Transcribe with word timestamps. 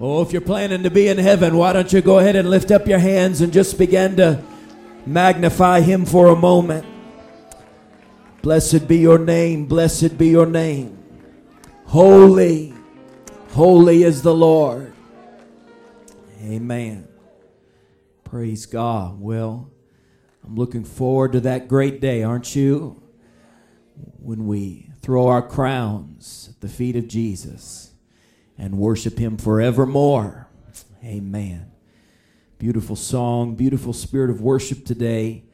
Oh, 0.00 0.22
if 0.22 0.32
you're 0.32 0.40
planning 0.40 0.84
to 0.84 0.90
be 0.90 1.08
in 1.08 1.18
heaven, 1.18 1.56
why 1.56 1.72
don't 1.72 1.92
you 1.92 2.00
go 2.00 2.20
ahead 2.20 2.36
and 2.36 2.48
lift 2.48 2.70
up 2.70 2.86
your 2.86 3.00
hands 3.00 3.40
and 3.40 3.52
just 3.52 3.76
begin 3.78 4.16
to 4.16 4.44
magnify 5.04 5.80
Him 5.80 6.06
for 6.06 6.28
a 6.28 6.36
moment? 6.36 6.86
Blessed 8.40 8.86
be 8.86 8.98
your 8.98 9.18
name, 9.18 9.66
blessed 9.66 10.16
be 10.16 10.28
your 10.28 10.46
name. 10.46 10.96
Holy, 11.86 12.72
holy 13.50 14.04
is 14.04 14.22
the 14.22 14.34
Lord. 14.34 14.92
Amen. 16.44 17.08
Praise 18.22 18.66
God. 18.66 19.20
Well, 19.20 19.68
I'm 20.44 20.54
looking 20.54 20.84
forward 20.84 21.32
to 21.32 21.40
that 21.40 21.66
great 21.66 22.00
day, 22.00 22.22
aren't 22.22 22.54
you? 22.54 23.02
When 24.20 24.46
we 24.46 24.92
throw 25.02 25.26
our 25.26 25.42
crowns 25.42 26.50
at 26.52 26.60
the 26.60 26.68
feet 26.68 26.94
of 26.94 27.08
Jesus 27.08 27.87
and 28.58 28.76
worship 28.76 29.18
Him 29.18 29.38
forevermore. 29.38 30.48
Amen. 31.04 31.70
Beautiful 32.58 32.96
song, 32.96 33.54
beautiful 33.54 33.92
spirit 33.92 34.30
of 34.30 34.40
worship 34.40 34.84
today. 34.84 35.44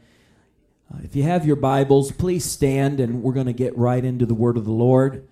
Uh, 0.92 0.98
if 1.04 1.14
you 1.14 1.22
have 1.22 1.46
your 1.46 1.56
Bibles, 1.56 2.10
please 2.10 2.44
stand 2.44 2.98
and 2.98 3.22
we're 3.22 3.34
going 3.34 3.46
to 3.46 3.52
get 3.52 3.76
right 3.76 4.02
into 4.02 4.24
the 4.24 4.34
Word 4.34 4.56
of 4.56 4.64
the 4.64 4.72
Lord. 4.72 5.28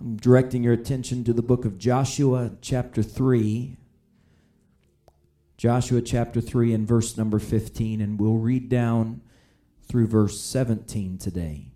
I'm 0.00 0.16
directing 0.16 0.62
your 0.62 0.72
attention 0.72 1.22
to 1.24 1.32
the 1.32 1.42
book 1.42 1.64
of 1.64 1.76
Joshua, 1.76 2.52
chapter 2.62 3.02
3. 3.02 3.76
Joshua 5.58 6.00
chapter 6.00 6.40
3 6.40 6.72
and 6.72 6.86
verse 6.86 7.16
number 7.16 7.38
15, 7.38 8.00
and 8.00 8.18
we'll 8.18 8.36
read 8.36 8.68
down 8.68 9.20
through 9.82 10.06
verse 10.06 10.40
17 10.40 11.18
today. 11.18 11.72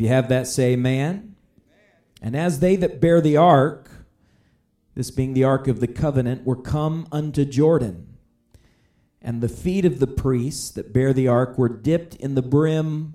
You 0.00 0.08
have 0.08 0.30
that, 0.30 0.46
say 0.46 0.72
amen. 0.72 1.36
And 2.22 2.34
as 2.34 2.60
they 2.60 2.74
that 2.76 3.02
bear 3.02 3.20
the 3.20 3.36
ark, 3.36 3.90
this 4.94 5.10
being 5.10 5.34
the 5.34 5.44
ark 5.44 5.68
of 5.68 5.80
the 5.80 5.86
covenant, 5.86 6.46
were 6.46 6.56
come 6.56 7.06
unto 7.12 7.44
Jordan, 7.44 8.16
and 9.20 9.42
the 9.42 9.48
feet 9.48 9.84
of 9.84 10.00
the 10.00 10.06
priests 10.06 10.70
that 10.70 10.94
bear 10.94 11.12
the 11.12 11.28
ark 11.28 11.58
were 11.58 11.68
dipped 11.68 12.14
in 12.14 12.34
the 12.34 12.40
brim 12.40 13.12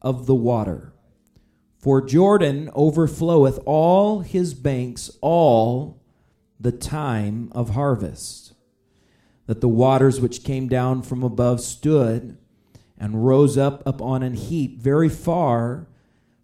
of 0.00 0.26
the 0.26 0.34
water. 0.36 0.92
For 1.76 2.00
Jordan 2.00 2.70
overfloweth 2.72 3.60
all 3.66 4.20
his 4.20 4.54
banks 4.54 5.10
all 5.20 6.00
the 6.60 6.70
time 6.70 7.48
of 7.50 7.70
harvest. 7.70 8.52
That 9.46 9.60
the 9.60 9.66
waters 9.66 10.20
which 10.20 10.44
came 10.44 10.68
down 10.68 11.02
from 11.02 11.24
above 11.24 11.60
stood 11.60 12.38
and 12.96 13.26
rose 13.26 13.58
up 13.58 13.84
upon 13.84 14.22
an 14.22 14.34
heap 14.34 14.78
very 14.80 15.08
far 15.08 15.88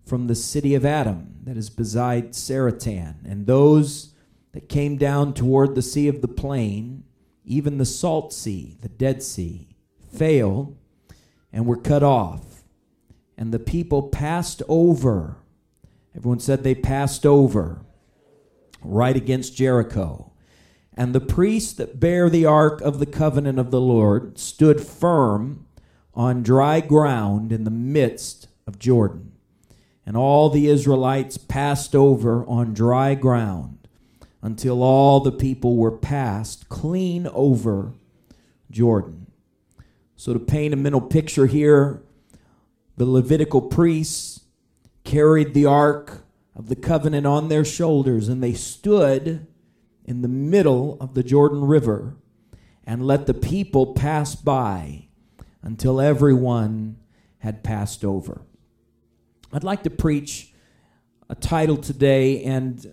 from 0.04 0.26
the 0.26 0.34
city 0.34 0.74
of 0.74 0.84
Adam 0.84 1.34
that 1.44 1.56
is 1.56 1.70
beside 1.70 2.32
Zaretan, 2.32 3.16
and 3.24 3.46
those 3.46 4.14
that 4.52 4.68
came 4.68 4.96
down 4.96 5.34
toward 5.34 5.74
the 5.74 5.82
sea 5.82 6.08
of 6.08 6.20
the 6.20 6.28
plain, 6.28 7.04
even 7.44 7.78
the 7.78 7.84
salt 7.84 8.32
sea, 8.32 8.76
the 8.80 8.88
Dead 8.88 9.22
Sea, 9.22 9.76
failed 10.12 10.76
and 11.52 11.66
were 11.66 11.76
cut 11.76 12.02
off. 12.02 12.62
And 13.36 13.52
the 13.52 13.58
people 13.58 14.04
passed 14.04 14.62
over. 14.68 15.38
Everyone 16.14 16.38
said 16.38 16.62
they 16.62 16.74
passed 16.74 17.26
over 17.26 17.84
right 18.82 19.16
against 19.16 19.56
Jericho. 19.56 20.32
And 20.96 21.12
the 21.12 21.20
priests 21.20 21.72
that 21.72 21.98
bear 21.98 22.30
the 22.30 22.46
ark 22.46 22.80
of 22.80 23.00
the 23.00 23.06
covenant 23.06 23.58
of 23.58 23.72
the 23.72 23.80
Lord 23.80 24.38
stood 24.38 24.80
firm 24.80 25.66
on 26.14 26.44
dry 26.44 26.80
ground 26.80 27.50
in 27.50 27.64
the 27.64 27.70
midst 27.70 28.46
of 28.68 28.78
Jordan 28.78 29.33
and 30.06 30.16
all 30.16 30.50
the 30.50 30.68
Israelites 30.68 31.38
passed 31.38 31.94
over 31.94 32.44
on 32.46 32.74
dry 32.74 33.14
ground 33.14 33.88
until 34.42 34.82
all 34.82 35.20
the 35.20 35.32
people 35.32 35.76
were 35.76 35.90
passed 35.90 36.68
clean 36.68 37.26
over 37.28 37.92
Jordan. 38.70 39.26
So, 40.16 40.32
to 40.32 40.38
paint 40.38 40.74
a 40.74 40.76
mental 40.76 41.00
picture 41.00 41.46
here, 41.46 42.02
the 42.96 43.06
Levitical 43.06 43.62
priests 43.62 44.40
carried 45.02 45.54
the 45.54 45.66
ark 45.66 46.24
of 46.54 46.68
the 46.68 46.76
covenant 46.76 47.26
on 47.26 47.48
their 47.48 47.64
shoulders 47.64 48.28
and 48.28 48.42
they 48.42 48.54
stood 48.54 49.46
in 50.04 50.22
the 50.22 50.28
middle 50.28 50.96
of 51.00 51.14
the 51.14 51.22
Jordan 51.22 51.64
River 51.64 52.16
and 52.84 53.06
let 53.06 53.26
the 53.26 53.34
people 53.34 53.94
pass 53.94 54.34
by 54.34 55.08
until 55.62 56.00
everyone 56.00 56.96
had 57.38 57.64
passed 57.64 58.04
over. 58.04 58.42
I'd 59.54 59.62
like 59.62 59.84
to 59.84 59.90
preach 59.90 60.52
a 61.28 61.36
title 61.36 61.76
today, 61.76 62.42
and 62.42 62.84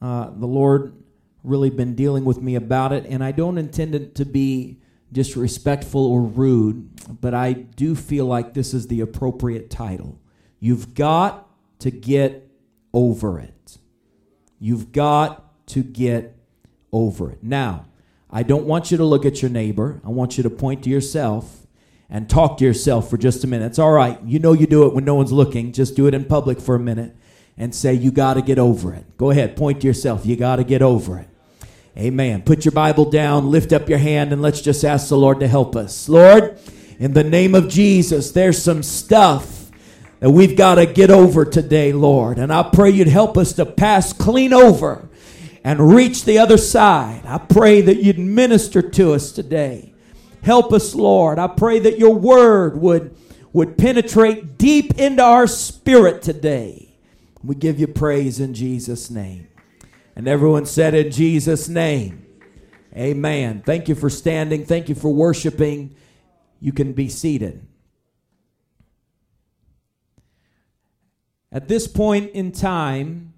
uh, 0.00 0.30
the 0.30 0.46
Lord 0.46 0.94
really 1.42 1.70
been 1.70 1.96
dealing 1.96 2.24
with 2.24 2.40
me 2.40 2.54
about 2.54 2.92
it, 2.92 3.04
and 3.04 3.22
I 3.22 3.32
don't 3.32 3.58
intend 3.58 3.96
it 3.96 4.14
to 4.14 4.24
be 4.24 4.78
disrespectful 5.10 6.06
or 6.06 6.22
rude, 6.22 7.20
but 7.20 7.34
I 7.34 7.52
do 7.52 7.96
feel 7.96 8.26
like 8.26 8.54
this 8.54 8.72
is 8.72 8.86
the 8.86 9.00
appropriate 9.00 9.70
title. 9.70 10.20
You've 10.60 10.94
got 10.94 11.50
to 11.80 11.90
get 11.90 12.48
over 12.94 13.40
it. 13.40 13.78
You've 14.60 14.92
got 14.92 15.66
to 15.70 15.82
get 15.82 16.36
over 16.92 17.32
it. 17.32 17.42
Now, 17.42 17.86
I 18.30 18.44
don't 18.44 18.66
want 18.66 18.92
you 18.92 18.98
to 18.98 19.04
look 19.04 19.26
at 19.26 19.42
your 19.42 19.50
neighbor. 19.50 20.00
I 20.04 20.10
want 20.10 20.36
you 20.36 20.44
to 20.44 20.50
point 20.50 20.84
to 20.84 20.90
yourself 20.90 21.61
and 22.12 22.28
talk 22.28 22.58
to 22.58 22.64
yourself 22.64 23.08
for 23.08 23.16
just 23.16 23.42
a 23.42 23.46
minute. 23.46 23.64
It's 23.64 23.78
all 23.78 23.90
right. 23.90 24.22
You 24.22 24.38
know 24.38 24.52
you 24.52 24.66
do 24.66 24.86
it 24.86 24.92
when 24.92 25.06
no 25.06 25.14
one's 25.14 25.32
looking. 25.32 25.72
Just 25.72 25.96
do 25.96 26.06
it 26.06 26.12
in 26.12 26.26
public 26.26 26.60
for 26.60 26.74
a 26.74 26.78
minute 26.78 27.16
and 27.56 27.74
say, 27.74 27.94
You 27.94 28.12
got 28.12 28.34
to 28.34 28.42
get 28.42 28.58
over 28.58 28.92
it. 28.92 29.16
Go 29.16 29.30
ahead, 29.30 29.56
point 29.56 29.80
to 29.80 29.86
yourself. 29.86 30.26
You 30.26 30.36
got 30.36 30.56
to 30.56 30.64
get 30.64 30.82
over 30.82 31.18
it. 31.18 31.28
Amen. 31.96 32.42
Put 32.42 32.66
your 32.66 32.72
Bible 32.72 33.10
down, 33.10 33.50
lift 33.50 33.72
up 33.72 33.88
your 33.88 33.98
hand, 33.98 34.30
and 34.30 34.42
let's 34.42 34.60
just 34.60 34.84
ask 34.84 35.08
the 35.08 35.16
Lord 35.16 35.40
to 35.40 35.48
help 35.48 35.74
us. 35.74 36.06
Lord, 36.06 36.58
in 36.98 37.14
the 37.14 37.24
name 37.24 37.54
of 37.54 37.70
Jesus, 37.70 38.30
there's 38.30 38.62
some 38.62 38.82
stuff 38.82 39.70
that 40.20 40.30
we've 40.30 40.56
got 40.56 40.74
to 40.74 40.84
get 40.84 41.10
over 41.10 41.46
today, 41.46 41.92
Lord. 41.92 42.38
And 42.38 42.52
I 42.52 42.62
pray 42.62 42.90
you'd 42.90 43.08
help 43.08 43.38
us 43.38 43.54
to 43.54 43.64
pass 43.64 44.12
clean 44.12 44.52
over 44.52 45.08
and 45.64 45.94
reach 45.94 46.24
the 46.24 46.38
other 46.38 46.58
side. 46.58 47.22
I 47.24 47.38
pray 47.38 47.80
that 47.80 48.02
you'd 48.02 48.18
minister 48.18 48.82
to 48.82 49.14
us 49.14 49.32
today. 49.32 49.91
Help 50.42 50.72
us, 50.72 50.94
Lord. 50.94 51.38
I 51.38 51.46
pray 51.46 51.78
that 51.78 51.98
your 51.98 52.14
word 52.14 52.76
would, 52.76 53.16
would 53.52 53.78
penetrate 53.78 54.58
deep 54.58 54.98
into 54.98 55.22
our 55.22 55.46
spirit 55.46 56.20
today. 56.20 56.98
We 57.44 57.54
give 57.54 57.80
you 57.80 57.86
praise 57.86 58.40
in 58.40 58.52
Jesus' 58.52 59.10
name. 59.10 59.48
And 60.14 60.28
everyone 60.28 60.66
said, 60.66 60.94
In 60.94 61.10
Jesus' 61.10 61.68
name. 61.68 62.26
Amen. 62.94 63.62
Thank 63.64 63.88
you 63.88 63.94
for 63.94 64.10
standing. 64.10 64.66
Thank 64.66 64.88
you 64.88 64.94
for 64.94 65.14
worshiping. 65.14 65.96
You 66.60 66.72
can 66.72 66.92
be 66.92 67.08
seated. 67.08 67.66
At 71.50 71.68
this 71.68 71.86
point 71.86 72.32
in 72.32 72.52
time, 72.52 73.32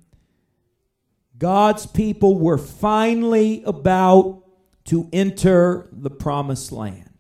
God's 1.37 1.87
people 1.87 2.39
were 2.39 2.59
finally 2.59 3.63
about 3.65 4.44
to 4.85 5.09
enter 5.13 5.89
the 5.93 6.11
promised 6.11 6.73
land. 6.73 7.11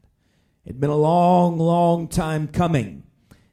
It'd 0.65 0.81
been 0.81 0.91
a 0.91 0.97
long, 0.97 1.59
long 1.59 2.09
time 2.09 2.49
coming, 2.49 3.05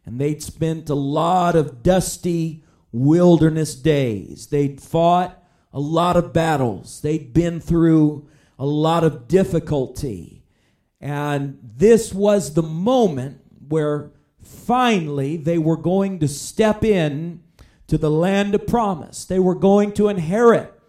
and 0.06 0.20
they'd 0.20 0.42
spent 0.42 0.90
a 0.90 0.96
lot 0.96 1.56
of 1.56 1.84
dusty 1.84 2.64
wilderness 2.92 3.76
days. 3.76 4.48
They'd 4.48 4.82
fought 4.82 5.42
a 5.74 5.80
lot 5.80 6.18
of 6.18 6.34
battles, 6.34 7.02
they'd 7.02 7.34
been 7.34 7.62
through 7.62 8.28
a 8.60 8.66
lot 8.66 9.04
of 9.04 9.28
difficulty. 9.28 10.44
And 11.00 11.58
this 11.64 12.14
was 12.14 12.54
the 12.54 12.62
moment 12.62 13.40
where 13.68 14.12
finally 14.44 15.38
they 15.38 15.58
were 15.58 15.78
going 15.78 16.20
to 16.20 16.28
step 16.28 16.84
in 16.84 17.42
to 17.88 17.98
the 17.98 18.12
land 18.12 18.54
of 18.54 18.68
promise. 18.68 19.26
They 19.26 19.40
were 19.40 19.56
going 19.56 19.94
to 19.94 20.10
inherit 20.10 20.80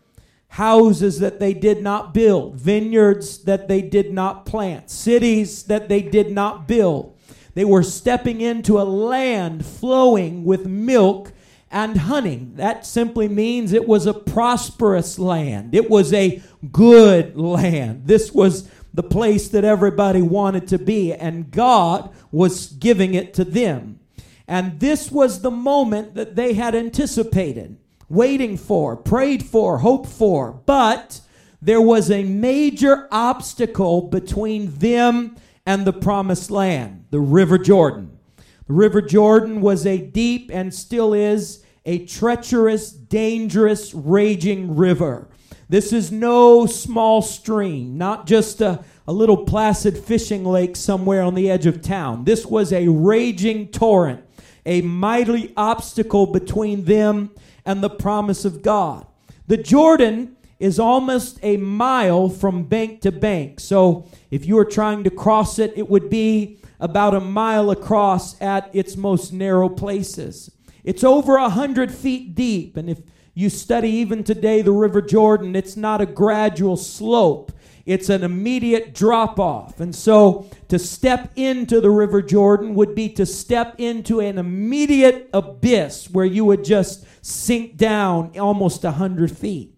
houses 0.53 1.19
that 1.19 1.41
they 1.41 1.55
did 1.55 1.83
not 1.83 2.13
build, 2.13 2.55
vineyards 2.57 3.39
that 3.45 3.69
they 3.69 3.81
did 3.81 4.13
not 4.13 4.45
plant, 4.45 4.91
cities 4.91 5.63
that 5.63 5.89
they 5.89 6.03
did 6.03 6.31
not 6.31 6.69
build. 6.69 7.17
They 7.55 7.65
were 7.65 7.83
stepping 7.83 8.43
into 8.43 8.79
a 8.79 8.85
land 8.85 9.65
flowing 9.65 10.45
with 10.45 10.67
milk 10.67 11.33
and 11.71 11.97
honey. 11.97 12.49
That 12.57 12.85
simply 12.85 13.29
means 13.29 13.73
it 13.73 13.89
was 13.89 14.05
a 14.05 14.13
prosperous 14.13 15.19
land. 15.19 15.75
It 15.75 15.89
was 15.89 16.13
a 16.13 16.43
good 16.71 17.35
land. 17.35 18.07
This 18.07 18.31
was 18.31 18.69
the 18.93 19.03
place 19.03 19.49
that 19.49 19.65
everybody 19.65 20.21
wanted 20.21 20.69
to 20.69 20.79
be, 20.79 21.15
and 21.15 21.51
God 21.51 22.11
was 22.31 22.67
giving 22.67 23.15
it 23.15 23.33
to 23.35 23.45
them. 23.45 24.01
And 24.47 24.81
this 24.81 25.11
was 25.11 25.41
the 25.41 25.51
moment 25.51 26.15
that 26.15 26.37
they 26.37 26.53
had 26.53 26.75
anticipated 26.75 27.79
waiting 28.12 28.59
for, 28.59 28.94
prayed 28.94 29.43
for, 29.43 29.79
hoped 29.79 30.09
for. 30.09 30.53
But 30.67 31.20
there 31.62 31.81
was 31.81 32.11
a 32.11 32.25
major 32.25 33.09
obstacle 33.11 34.03
between 34.03 34.79
them 34.79 35.37
and 35.64 35.87
the 35.87 35.93
promised 35.93 36.50
land, 36.50 37.06
the 37.11 37.20
River 37.20 37.56
Jordan. 37.56 38.19
The 38.67 38.75
River 38.75 39.00
Jordan 39.00 39.61
was 39.61 39.87
a 39.87 39.99
deep 39.99 40.50
and 40.53 40.75
still 40.75 41.14
is 41.14 41.64
a 41.85 42.05
treacherous, 42.05 42.93
dangerous, 42.93 43.94
raging 43.94 44.76
river. 44.76 45.29
This 45.69 45.93
is 45.93 46.12
no 46.12 46.67
small 46.67 47.23
stream, 47.23 47.97
not 47.97 48.26
just 48.26 48.61
a, 48.61 48.85
a 49.08 49.12
little 49.12 49.38
placid 49.38 49.97
fishing 49.97 50.44
lake 50.44 50.76
somewhere 50.76 51.23
on 51.23 51.35
the 51.35 51.50
edge 51.50 51.65
of 51.65 51.81
town. 51.81 52.25
This 52.25 52.44
was 52.44 52.73
a 52.73 52.88
raging 52.88 53.69
torrent, 53.69 54.23
a 54.64 54.82
mighty 54.82 55.53
obstacle 55.56 56.26
between 56.26 56.85
them 56.85 57.31
and 57.64 57.82
the 57.82 57.91
promise 57.91 58.44
of 58.44 58.62
God. 58.62 59.06
The 59.47 59.56
Jordan 59.56 60.37
is 60.59 60.79
almost 60.79 61.38
a 61.43 61.56
mile 61.56 62.29
from 62.29 62.64
bank 62.64 63.00
to 63.00 63.11
bank. 63.11 63.59
So 63.59 64.06
if 64.31 64.47
you 64.47 64.55
were 64.55 64.64
trying 64.64 65.03
to 65.05 65.11
cross 65.11 65.59
it, 65.59 65.73
it 65.76 65.91
would 65.91 66.09
be 66.09 66.59
about 66.79 67.14
a 67.14 67.20
mile 67.20 67.70
across 67.70 68.41
at 68.41 68.70
its 68.73 68.97
most 68.97 69.32
narrow 69.32 69.69
places. 69.69 70.50
It's 70.85 71.05
over 71.05 71.37
a 71.37 71.49
hundred 71.49 71.93
feet 71.93 72.35
deep, 72.35 72.76
and 72.76 72.91
if 72.91 73.00
you 73.35 73.49
study 73.49 73.88
even 73.88 74.25
today 74.25 74.62
the 74.62 74.73
River 74.73 75.00
Jordan, 75.00 75.56
it's 75.56 75.76
not 75.76 76.00
a 76.00 76.06
gradual 76.06 76.76
slope. 76.76 77.53
It's 77.84 78.08
an 78.08 78.23
immediate 78.23 78.94
drop 78.94 79.40
off. 79.40 79.81
And 79.81 79.94
so 79.94 80.49
to 80.69 80.79
step 80.79 81.32
into 81.37 81.81
the 81.81 81.90
River 81.90 82.23
Jordan 82.23 82.75
would 82.75 82.94
be 82.94 83.08
to 83.11 83.26
step 83.26 83.75
into 83.79 84.20
an 84.20 84.38
immediate 84.38 85.29
abyss 85.32 86.08
where 86.11 86.25
you 86.25 86.44
would 86.44 86.64
just 86.64 87.05
sink 87.25 87.76
down 87.76 88.38
almost 88.38 88.84
a 88.84 88.93
hundred 88.93 89.37
feet. 89.37 89.75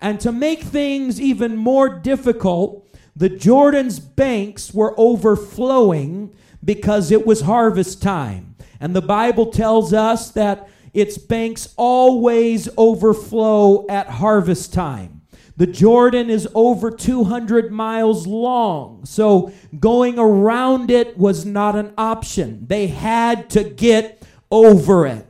And 0.00 0.20
to 0.20 0.30
make 0.30 0.62
things 0.62 1.20
even 1.20 1.56
more 1.56 1.88
difficult, 1.88 2.88
the 3.16 3.28
Jordan's 3.28 3.98
banks 3.98 4.72
were 4.72 4.94
overflowing 4.96 6.32
because 6.64 7.10
it 7.10 7.26
was 7.26 7.40
harvest 7.40 8.00
time. 8.00 8.54
And 8.78 8.94
the 8.94 9.02
Bible 9.02 9.46
tells 9.46 9.92
us 9.92 10.30
that 10.32 10.68
its 10.94 11.18
banks 11.18 11.74
always 11.76 12.68
overflow 12.76 13.86
at 13.88 14.08
harvest 14.08 14.72
time. 14.72 15.17
The 15.58 15.66
Jordan 15.66 16.30
is 16.30 16.46
over 16.54 16.88
200 16.88 17.72
miles 17.72 18.28
long, 18.28 19.04
so 19.04 19.52
going 19.80 20.16
around 20.16 20.88
it 20.88 21.18
was 21.18 21.44
not 21.44 21.74
an 21.74 21.94
option. 21.98 22.64
They 22.68 22.86
had 22.86 23.50
to 23.50 23.64
get 23.64 24.22
over 24.52 25.04
it. 25.04 25.26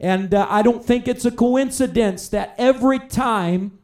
And 0.00 0.32
uh, 0.32 0.46
I 0.48 0.62
don't 0.62 0.82
think 0.82 1.06
it's 1.06 1.26
a 1.26 1.30
coincidence 1.30 2.30
that 2.30 2.54
every 2.56 2.98
time 2.98 3.78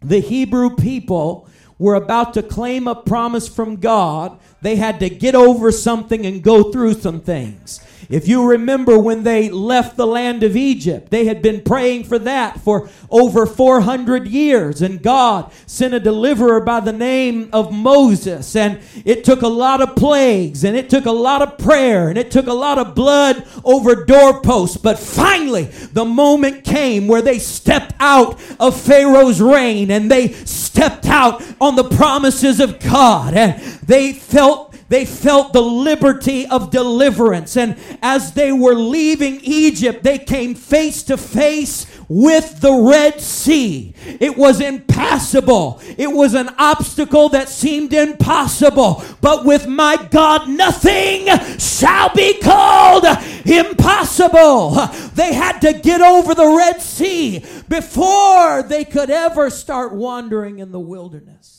the 0.00 0.18
Hebrew 0.18 0.74
people 0.74 1.48
were 1.78 1.94
about 1.94 2.34
to 2.34 2.42
claim 2.42 2.88
a 2.88 2.96
promise 2.96 3.46
from 3.46 3.76
God, 3.76 4.40
they 4.62 4.74
had 4.74 4.98
to 4.98 5.08
get 5.08 5.36
over 5.36 5.70
something 5.70 6.26
and 6.26 6.42
go 6.42 6.72
through 6.72 6.94
some 6.94 7.20
things. 7.20 7.78
If 8.08 8.28
you 8.28 8.46
remember 8.46 8.98
when 8.98 9.22
they 9.22 9.48
left 9.50 9.96
the 9.96 10.06
land 10.06 10.42
of 10.42 10.56
Egypt, 10.56 11.10
they 11.10 11.24
had 11.24 11.42
been 11.42 11.62
praying 11.62 12.04
for 12.04 12.18
that 12.20 12.60
for 12.60 12.88
over 13.10 13.46
400 13.46 14.28
years, 14.28 14.82
and 14.82 15.02
God 15.02 15.52
sent 15.66 15.94
a 15.94 16.00
deliverer 16.00 16.60
by 16.60 16.80
the 16.80 16.92
name 16.92 17.48
of 17.52 17.72
Moses. 17.72 18.54
And 18.54 18.80
it 19.04 19.24
took 19.24 19.42
a 19.42 19.48
lot 19.48 19.80
of 19.80 19.96
plagues, 19.96 20.64
and 20.64 20.76
it 20.76 20.88
took 20.88 21.06
a 21.06 21.12
lot 21.12 21.42
of 21.42 21.58
prayer, 21.58 22.08
and 22.08 22.18
it 22.18 22.30
took 22.30 22.46
a 22.46 22.52
lot 22.52 22.78
of 22.78 22.94
blood 22.94 23.46
over 23.64 24.04
doorposts. 24.04 24.76
But 24.76 24.98
finally, 24.98 25.64
the 25.64 26.04
moment 26.04 26.64
came 26.64 27.08
where 27.08 27.22
they 27.22 27.38
stepped 27.38 27.94
out 28.00 28.40
of 28.60 28.80
Pharaoh's 28.80 29.40
reign 29.40 29.90
and 29.90 30.10
they 30.10 30.32
stepped 30.32 31.06
out 31.06 31.42
on 31.60 31.76
the 31.76 31.88
promises 31.88 32.60
of 32.60 32.78
God, 32.80 33.34
and 33.34 33.60
they 33.82 34.12
felt 34.12 34.65
they 34.88 35.04
felt 35.04 35.52
the 35.52 35.62
liberty 35.62 36.46
of 36.46 36.70
deliverance. 36.70 37.56
And 37.56 37.76
as 38.02 38.32
they 38.32 38.52
were 38.52 38.74
leaving 38.74 39.40
Egypt, 39.42 40.02
they 40.02 40.18
came 40.18 40.54
face 40.54 41.02
to 41.04 41.16
face 41.16 41.86
with 42.08 42.60
the 42.60 42.72
Red 42.72 43.20
Sea. 43.20 43.94
It 44.20 44.36
was 44.36 44.60
impassable. 44.60 45.80
It 45.98 46.12
was 46.12 46.34
an 46.34 46.50
obstacle 46.58 47.28
that 47.30 47.48
seemed 47.48 47.92
impossible. 47.92 49.02
But 49.20 49.44
with 49.44 49.66
my 49.66 49.96
God, 50.10 50.48
nothing 50.48 51.26
shall 51.58 52.14
be 52.14 52.38
called 52.40 53.04
impossible. 53.44 54.70
They 55.14 55.34
had 55.34 55.60
to 55.60 55.72
get 55.72 56.00
over 56.00 56.34
the 56.34 56.46
Red 56.46 56.80
Sea 56.80 57.44
before 57.68 58.62
they 58.62 58.84
could 58.84 59.10
ever 59.10 59.50
start 59.50 59.92
wandering 59.92 60.60
in 60.60 60.70
the 60.70 60.80
wilderness. 60.80 61.55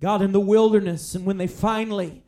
God 0.00 0.22
in 0.22 0.32
the 0.32 0.40
wilderness, 0.40 1.14
and 1.14 1.24
when 1.24 1.38
they 1.38 1.46
finally 1.46 2.22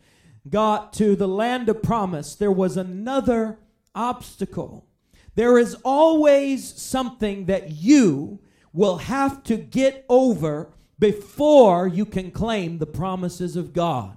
got 0.49 0.93
to 0.95 1.15
the 1.15 1.29
land 1.29 1.69
of 1.69 1.83
promise, 1.83 2.35
there 2.35 2.53
was 2.53 2.77
another 2.77 3.59
obstacle. 3.95 4.87
There 5.35 5.59
is 5.59 5.77
always 5.85 6.67
something 6.81 7.47
that 7.47 7.73
you 7.73 8.41
will 8.73 8.99
have 8.99 9.43
to 9.45 9.57
get 9.57 10.05
over 10.09 10.73
before 10.99 11.87
you 11.89 12.05
can 12.05 12.31
claim 12.31 12.79
the 12.79 12.87
promises 12.87 13.57
of 13.57 13.73
God. 13.73 14.17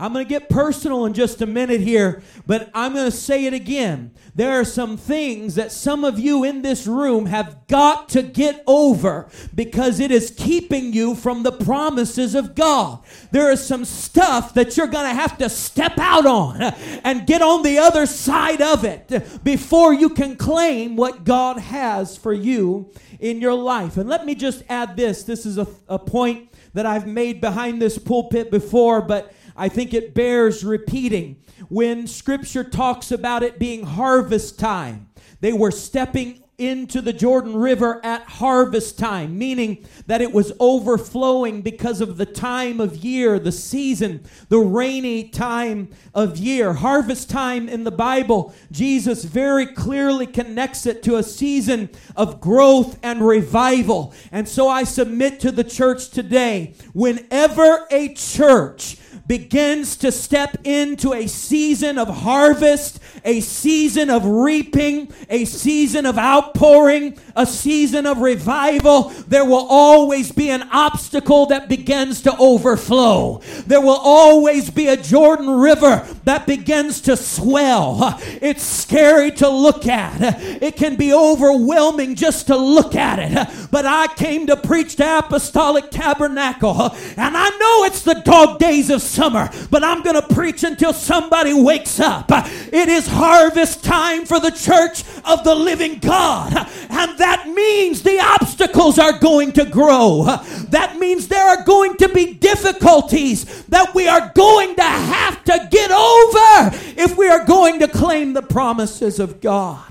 I'm 0.00 0.14
going 0.14 0.24
to 0.24 0.28
get 0.28 0.48
personal 0.48 1.04
in 1.04 1.12
just 1.12 1.42
a 1.42 1.46
minute 1.46 1.82
here, 1.82 2.22
but 2.46 2.70
I'm 2.72 2.94
going 2.94 3.10
to 3.10 3.16
say 3.16 3.44
it 3.44 3.52
again. 3.52 4.12
There 4.34 4.58
are 4.58 4.64
some 4.64 4.96
things 4.96 5.56
that 5.56 5.70
some 5.72 6.04
of 6.04 6.18
you 6.18 6.42
in 6.42 6.62
this 6.62 6.86
room 6.86 7.26
have 7.26 7.66
got 7.68 8.08
to 8.10 8.22
get 8.22 8.64
over 8.66 9.28
because 9.54 10.00
it 10.00 10.10
is 10.10 10.32
keeping 10.34 10.94
you 10.94 11.14
from 11.14 11.42
the 11.42 11.52
promises 11.52 12.34
of 12.34 12.54
God. 12.54 13.00
There 13.30 13.52
is 13.52 13.62
some 13.62 13.84
stuff 13.84 14.54
that 14.54 14.74
you're 14.78 14.86
going 14.86 15.08
to 15.08 15.20
have 15.20 15.36
to 15.36 15.50
step 15.50 15.98
out 15.98 16.24
on 16.24 16.62
and 17.04 17.26
get 17.26 17.42
on 17.42 17.62
the 17.62 17.76
other 17.76 18.06
side 18.06 18.62
of 18.62 18.84
it 18.84 19.44
before 19.44 19.92
you 19.92 20.08
can 20.08 20.36
claim 20.36 20.96
what 20.96 21.24
God 21.24 21.58
has 21.58 22.16
for 22.16 22.32
you 22.32 22.90
in 23.18 23.42
your 23.42 23.54
life. 23.54 23.98
And 23.98 24.08
let 24.08 24.24
me 24.24 24.34
just 24.34 24.62
add 24.70 24.96
this 24.96 25.24
this 25.24 25.44
is 25.44 25.58
a, 25.58 25.66
a 25.88 25.98
point 25.98 26.48
that 26.72 26.86
I've 26.86 27.06
made 27.06 27.40
behind 27.40 27.82
this 27.82 27.98
pulpit 27.98 28.50
before, 28.50 29.02
but 29.02 29.34
I 29.56 29.68
think 29.68 29.94
it 29.94 30.14
bears 30.14 30.64
repeating. 30.64 31.36
When 31.68 32.06
scripture 32.06 32.64
talks 32.64 33.12
about 33.12 33.42
it 33.42 33.58
being 33.58 33.84
harvest 33.84 34.58
time, 34.58 35.08
they 35.40 35.52
were 35.52 35.70
stepping 35.70 36.42
into 36.60 37.00
the 37.00 37.12
Jordan 37.12 37.56
River 37.56 38.04
at 38.04 38.22
harvest 38.24 38.98
time, 38.98 39.38
meaning 39.38 39.82
that 40.06 40.20
it 40.20 40.30
was 40.30 40.52
overflowing 40.60 41.62
because 41.62 42.02
of 42.02 42.18
the 42.18 42.26
time 42.26 42.80
of 42.80 42.98
year, 42.98 43.38
the 43.38 43.50
season, 43.50 44.22
the 44.50 44.58
rainy 44.58 45.26
time 45.30 45.88
of 46.12 46.36
year. 46.36 46.74
Harvest 46.74 47.30
time 47.30 47.66
in 47.66 47.84
the 47.84 47.90
Bible, 47.90 48.54
Jesus 48.70 49.24
very 49.24 49.64
clearly 49.64 50.26
connects 50.26 50.84
it 50.84 51.02
to 51.04 51.16
a 51.16 51.22
season 51.22 51.88
of 52.14 52.42
growth 52.42 52.98
and 53.02 53.26
revival. 53.26 54.12
And 54.30 54.46
so 54.46 54.68
I 54.68 54.84
submit 54.84 55.40
to 55.40 55.50
the 55.50 55.64
church 55.64 56.10
today 56.10 56.74
whenever 56.92 57.86
a 57.90 58.12
church 58.12 58.98
begins 59.30 59.94
to 59.94 60.10
step 60.10 60.56
into 60.64 61.14
a 61.14 61.28
season 61.28 61.98
of 61.98 62.08
harvest, 62.08 62.98
a 63.24 63.40
season 63.40 64.10
of 64.10 64.26
reaping, 64.26 65.08
a 65.28 65.44
season 65.44 66.04
of 66.04 66.18
outpouring, 66.18 67.16
a 67.36 67.46
season 67.46 68.06
of 68.06 68.18
revival, 68.18 69.10
there 69.28 69.44
will 69.44 69.68
always 69.70 70.32
be 70.32 70.50
an 70.50 70.64
obstacle 70.72 71.46
that 71.46 71.68
begins 71.68 72.22
to 72.22 72.36
overflow. 72.38 73.40
There 73.68 73.80
will 73.80 74.00
always 74.02 74.68
be 74.68 74.88
a 74.88 74.96
Jordan 74.96 75.48
River 75.48 76.04
that 76.24 76.48
begins 76.48 77.00
to 77.02 77.16
swell. 77.16 78.18
It's 78.42 78.64
scary 78.64 79.30
to 79.32 79.48
look 79.48 79.86
at, 79.86 80.42
it 80.60 80.74
can 80.74 80.96
be 80.96 81.12
overwhelming 81.12 82.16
just 82.16 82.48
to 82.48 82.56
look 82.56 82.96
at 82.96 83.20
it. 83.20 83.70
But 83.70 83.86
I 83.86 84.08
came 84.08 84.48
to 84.48 84.56
preach 84.56 84.96
the 84.96 85.18
Apostolic 85.18 85.92
Tabernacle, 85.92 86.90
and 87.16 87.36
I 87.36 87.48
know 87.48 87.84
it's 87.84 88.02
the 88.02 88.20
dog 88.24 88.58
days 88.58 88.90
of 88.90 89.00
summer, 89.20 89.50
but 89.70 89.84
I'm 89.84 90.02
going 90.02 90.18
to 90.18 90.34
preach 90.34 90.64
until 90.64 90.94
somebody 90.94 91.52
wakes 91.52 92.00
up. 92.00 92.30
It 92.30 92.88
is 92.88 93.06
harvest 93.06 93.84
time 93.84 94.24
for 94.24 94.40
the 94.40 94.50
church 94.50 95.04
of 95.26 95.44
the 95.44 95.54
living 95.54 95.98
God. 95.98 96.54
And 96.88 97.18
that 97.18 97.46
means 97.46 98.02
the 98.02 98.18
obstacles 98.18 98.98
are 98.98 99.18
going 99.18 99.52
to 99.52 99.66
grow. 99.66 100.24
That 100.70 100.96
means 100.98 101.28
there 101.28 101.46
are 101.46 101.62
going 101.64 101.98
to 101.98 102.08
be 102.08 102.32
difficulties 102.32 103.64
that 103.66 103.94
we 103.94 104.08
are 104.08 104.32
going 104.34 104.74
to 104.76 104.82
have 104.82 105.44
to 105.44 105.68
get 105.70 105.90
over 105.90 106.70
if 106.96 107.18
we 107.18 107.28
are 107.28 107.44
going 107.44 107.80
to 107.80 107.88
claim 107.88 108.32
the 108.32 108.42
promises 108.42 109.20
of 109.20 109.42
God. 109.42 109.84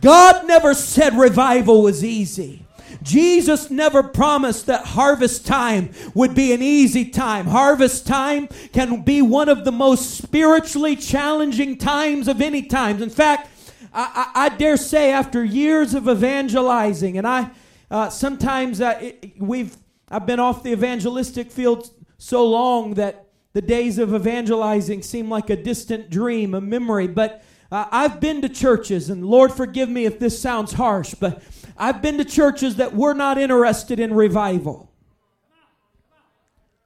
God 0.00 0.48
never 0.48 0.74
said 0.74 1.16
revival 1.16 1.82
was 1.82 2.04
easy. 2.04 2.64
Jesus 3.02 3.70
never 3.70 4.02
promised 4.02 4.66
that 4.66 4.84
harvest 4.86 5.46
time 5.46 5.90
would 6.14 6.34
be 6.34 6.52
an 6.52 6.62
easy 6.62 7.04
time. 7.04 7.46
Harvest 7.46 8.06
time 8.06 8.48
can 8.72 9.02
be 9.02 9.22
one 9.22 9.48
of 9.48 9.64
the 9.64 9.72
most 9.72 10.16
spiritually 10.16 10.96
challenging 10.96 11.78
times 11.78 12.28
of 12.28 12.40
any 12.40 12.62
times. 12.62 13.02
In 13.02 13.10
fact, 13.10 13.48
I, 13.92 14.30
I, 14.34 14.46
I 14.46 14.48
dare 14.50 14.76
say, 14.76 15.10
after 15.12 15.44
years 15.44 15.94
of 15.94 16.08
evangelizing, 16.08 17.18
and 17.18 17.26
I 17.26 17.50
uh, 17.90 18.10
sometimes 18.10 18.80
uh, 18.80 18.98
it, 19.00 19.32
we've 19.38 19.76
I've 20.08 20.26
been 20.26 20.40
off 20.40 20.62
the 20.62 20.72
evangelistic 20.72 21.50
field 21.50 21.90
so 22.18 22.46
long 22.46 22.94
that 22.94 23.26
the 23.52 23.62
days 23.62 23.98
of 23.98 24.14
evangelizing 24.14 25.02
seem 25.02 25.28
like 25.28 25.50
a 25.50 25.56
distant 25.56 26.10
dream, 26.10 26.54
a 26.54 26.60
memory. 26.60 27.08
But 27.08 27.42
Uh, 27.72 27.86
I've 27.92 28.18
been 28.18 28.42
to 28.42 28.48
churches, 28.48 29.10
and 29.10 29.24
Lord 29.24 29.52
forgive 29.52 29.88
me 29.88 30.04
if 30.04 30.18
this 30.18 30.42
sounds 30.42 30.72
harsh, 30.72 31.14
but 31.14 31.40
I've 31.80 32.02
been 32.02 32.18
to 32.18 32.26
churches 32.26 32.76
that 32.76 32.94
were 32.94 33.14
not 33.14 33.38
interested 33.38 33.98
in 33.98 34.12
revival. 34.12 34.92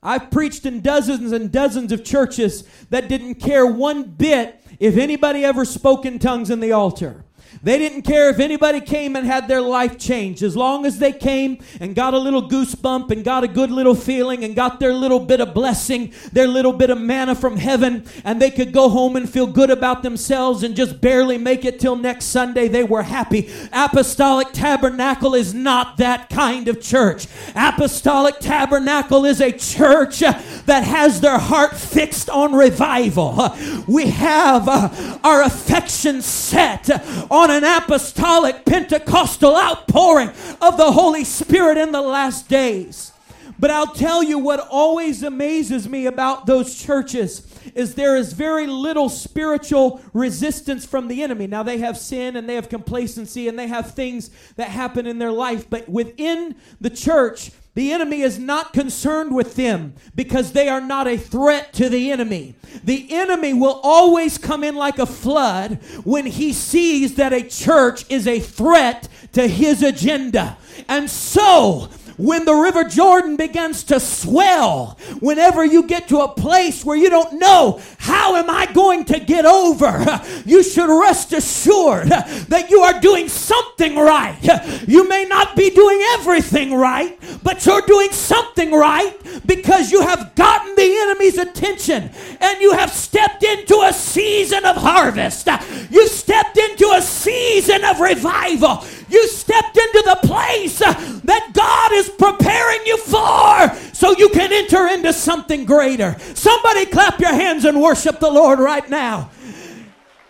I've 0.01 0.31
preached 0.31 0.65
in 0.67 0.83
dozens 0.83 1.33
and 1.33 1.51
dozens 1.51 1.91
of 1.91 2.05
churches 2.05 2.63
that 2.91 3.09
didn't 3.09 3.37
care 3.37 3.67
one 3.67 4.05
bit 4.05 4.63
if 4.79 4.97
anybody 4.97 5.45
ever 5.45 5.65
spoke 5.65 6.07
in 6.07 6.21
tongues 6.21 6.49
in 6.49 6.61
the 6.61 6.71
altar. 6.71 7.25
They 7.63 7.79
didn't 7.79 8.03
care 8.03 8.29
if 8.29 8.41
anybody 8.41 8.81
came 8.81 9.17
and 9.17 9.27
had 9.27 9.49
their 9.49 9.61
life 9.61 9.99
changed. 9.99 10.43
As 10.43 10.57
long 10.57 10.85
as 10.85 10.99
they 10.99 11.13
came 11.13 11.59
and 11.81 11.95
got 11.95 12.15
a 12.15 12.19
little 12.19 12.49
goosebump 12.49 13.11
and 13.11 13.25
got 13.25 13.45
a 13.45 13.49
good 13.49 13.71
little 13.71 13.95
feeling 13.95 14.45
and 14.45 14.55
got 14.55 14.81
their 14.81 14.93
little 14.93 15.21
bit 15.21 15.41
of 15.41 15.55
blessing, 15.55 16.13
their 16.33 16.47
little 16.47 16.73
bit 16.73 16.91
of 16.91 17.01
manna 17.01 17.35
from 17.35 17.57
heaven, 17.57 18.05
and 18.25 18.41
they 18.41 18.51
could 18.51 18.73
go 18.73 18.89
home 18.89 19.17
and 19.17 19.29
feel 19.29 19.47
good 19.47 19.71
about 19.71 20.03
themselves 20.03 20.63
and 20.63 20.77
just 20.77 21.01
barely 21.01 21.39
make 21.39 21.65
it 21.65 21.81
till 21.81 21.97
next 21.97 22.27
Sunday, 22.27 22.69
they 22.69 22.85
were 22.85 23.03
happy. 23.03 23.51
Apostolic 23.73 24.53
Tabernacle 24.53 25.35
is 25.35 25.55
not 25.55 25.97
that 25.97 26.29
kind 26.29 26.69
of 26.69 26.81
church. 26.81 27.27
Apostolic 27.55 28.39
Tabernacle 28.41 29.25
is 29.25 29.41
a 29.41 29.53
church 29.53 30.21
that 30.21 30.85
has 30.85 31.21
their 31.21 31.39
heart 31.39 31.77
fixed 31.77 32.29
on 32.31 32.55
revival. 32.55 33.55
We 33.87 34.07
have 34.09 34.69
uh, 34.69 35.19
our 35.23 35.43
affection 35.43 36.23
set 36.23 36.91
on 37.31 37.44
an 37.51 37.65
apostolic 37.65 38.65
Pentecostal 38.65 39.57
outpouring 39.57 40.31
of 40.61 40.77
the 40.77 40.93
Holy 40.93 41.25
Spirit 41.25 41.79
in 41.79 41.93
the 41.93 42.03
last 42.03 42.49
days. 42.49 43.13
But 43.59 43.71
I'll 43.71 43.95
tell 43.95 44.23
you 44.23 44.39
what 44.39 44.67
always 44.71 45.23
amazes 45.23 45.89
me 45.89 46.07
about 46.07 46.47
those 46.47 46.75
churches 46.75 47.47
is 47.75 47.95
there 47.95 48.17
is 48.17 48.33
very 48.33 48.67
little 48.67 49.09
spiritual 49.09 50.03
resistance 50.13 50.85
from 50.85 51.09
the 51.09 51.23
enemy. 51.23 51.47
Now 51.47 51.63
they 51.63 51.79
have 51.79 51.97
sin 51.97 52.37
and 52.37 52.49
they 52.49 52.57
have 52.57 52.69
complacency 52.69 53.49
and 53.49 53.59
they 53.59 53.69
have 53.69 53.93
things 53.93 54.31
that 54.57 54.69
happen 54.69 55.07
in 55.07 55.19
their 55.19 55.33
life, 55.33 55.71
but 55.71 55.89
within 55.89 56.57
the 56.81 56.91
church, 56.91 57.53
the 57.75 57.93
enemy 57.93 58.23
is 58.23 58.39
not 58.39 58.73
concerned 58.73 59.35
with 59.35 59.57
them 59.57 59.95
because 60.15 60.53
they 60.53 60.69
are 60.69 60.81
not 60.81 61.09
a 61.09 61.17
threat 61.17 61.73
to 61.75 61.89
the 61.89 62.13
enemy. 62.13 62.55
The 62.85 63.13
enemy 63.13 63.53
will 63.53 63.81
always 63.83 64.39
come 64.39 64.63
in 64.63 64.77
like 64.77 64.99
a 64.99 65.07
flood 65.07 65.83
when 66.05 66.27
he 66.27 66.53
sees 66.53 67.17
that 67.17 67.33
a 67.33 67.43
church 67.43 68.05
is 68.09 68.29
a 68.29 68.39
threat 68.39 69.09
to 69.33 69.49
his 69.49 69.83
agenda. 69.83 70.57
And 70.89 71.11
so, 71.11 71.89
when 72.17 72.45
the 72.45 72.55
River 72.55 72.85
Jordan 72.85 73.37
begins 73.37 73.85
to 73.85 74.01
swell, 74.01 74.99
whenever 75.21 75.65
you 75.65 75.87
get 75.87 76.09
to 76.09 76.19
a 76.19 76.29
place 76.29 76.85
where 76.85 76.97
you 76.97 77.11
don't 77.11 77.39
know, 77.39 77.81
how 77.99 78.37
am 78.37 78.49
I 78.49 78.67
going 78.73 79.05
to 79.07 79.21
get 79.21 79.45
over? 79.45 80.05
You 80.47 80.63
should 80.63 80.89
rest 80.89 81.33
assured 81.33 82.09
that 82.09 82.67
you 82.69 82.81
are 82.81 83.01
doing 83.01 83.29
something 83.29 83.97
right. 83.97 84.39
You 84.87 85.09
may 85.09 85.25
not 85.25 85.57
be 85.57 85.71
doing 85.71 86.01
everything 86.13 86.75
right, 86.75 87.19
but 87.43 87.65
you're 87.65 87.83
doing 87.83 88.11
something 88.13 88.73
right 88.73 89.17
because 89.47 89.91
you 89.91 90.03
have 90.03 90.35
gotten 90.35 90.75
the 90.77 90.97
enemy's 91.03 91.39
attention 91.39 92.11
and 92.41 92.61
you 92.61 92.73
have 92.73 92.93
stepped 92.93 93.43
into 93.43 93.81
a 93.81 93.93
season 93.93 94.65
of 94.65 94.77
harvest. 94.77 95.49
You 95.91 96.09
stepped 96.09 96.59
into 96.59 96.91
a 96.95 97.03
season 97.03 97.85
of 97.85 98.01
revival. 98.01 98.85
You 99.15 99.29
stepped 99.29 99.77
into 99.77 100.03
the 100.07 100.27
place 100.27 100.81
that 100.81 101.51
God 101.53 101.93
is 101.93 102.09
preparing 102.09 102.85
you 102.85 102.97
for 102.99 103.73
so 103.93 104.11
you 104.19 104.29
can 104.31 104.53
enter 104.53 104.89
into 104.89 105.13
something 105.13 105.65
greater. 105.65 106.17
Somebody 106.35 106.87
clap 106.87 107.21
your 107.21 107.33
hands 107.33 107.65
and 107.65 107.81
worship 107.81 108.19
the 108.19 108.29
Lord 108.29 108.59
right 108.59 108.91
now. 108.91 109.31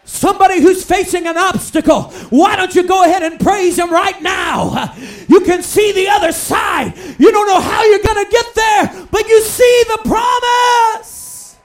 Somebody 0.04 0.60
who's 0.60 0.84
facing 0.84 1.26
an 1.26 1.38
obstacle, 1.38 2.02
why 2.28 2.56
don't 2.56 2.74
you 2.74 2.86
go 2.86 3.04
ahead 3.04 3.22
and 3.22 3.40
praise 3.40 3.78
Him 3.78 3.90
right 3.90 4.20
now? 4.20 4.94
You 5.28 5.40
can 5.40 5.62
see 5.62 5.92
the 5.92 6.08
other 6.08 6.30
side. 6.30 6.92
You 7.18 7.32
don't 7.32 7.46
know 7.46 7.62
how 7.62 7.84
you're 7.84 8.02
going 8.02 8.22
to 8.22 8.30
get 8.30 8.54
there, 8.54 9.06
but 9.10 9.26
you 9.26 9.40
see 9.40 9.84
the 9.88 10.00
promise. 10.04 11.56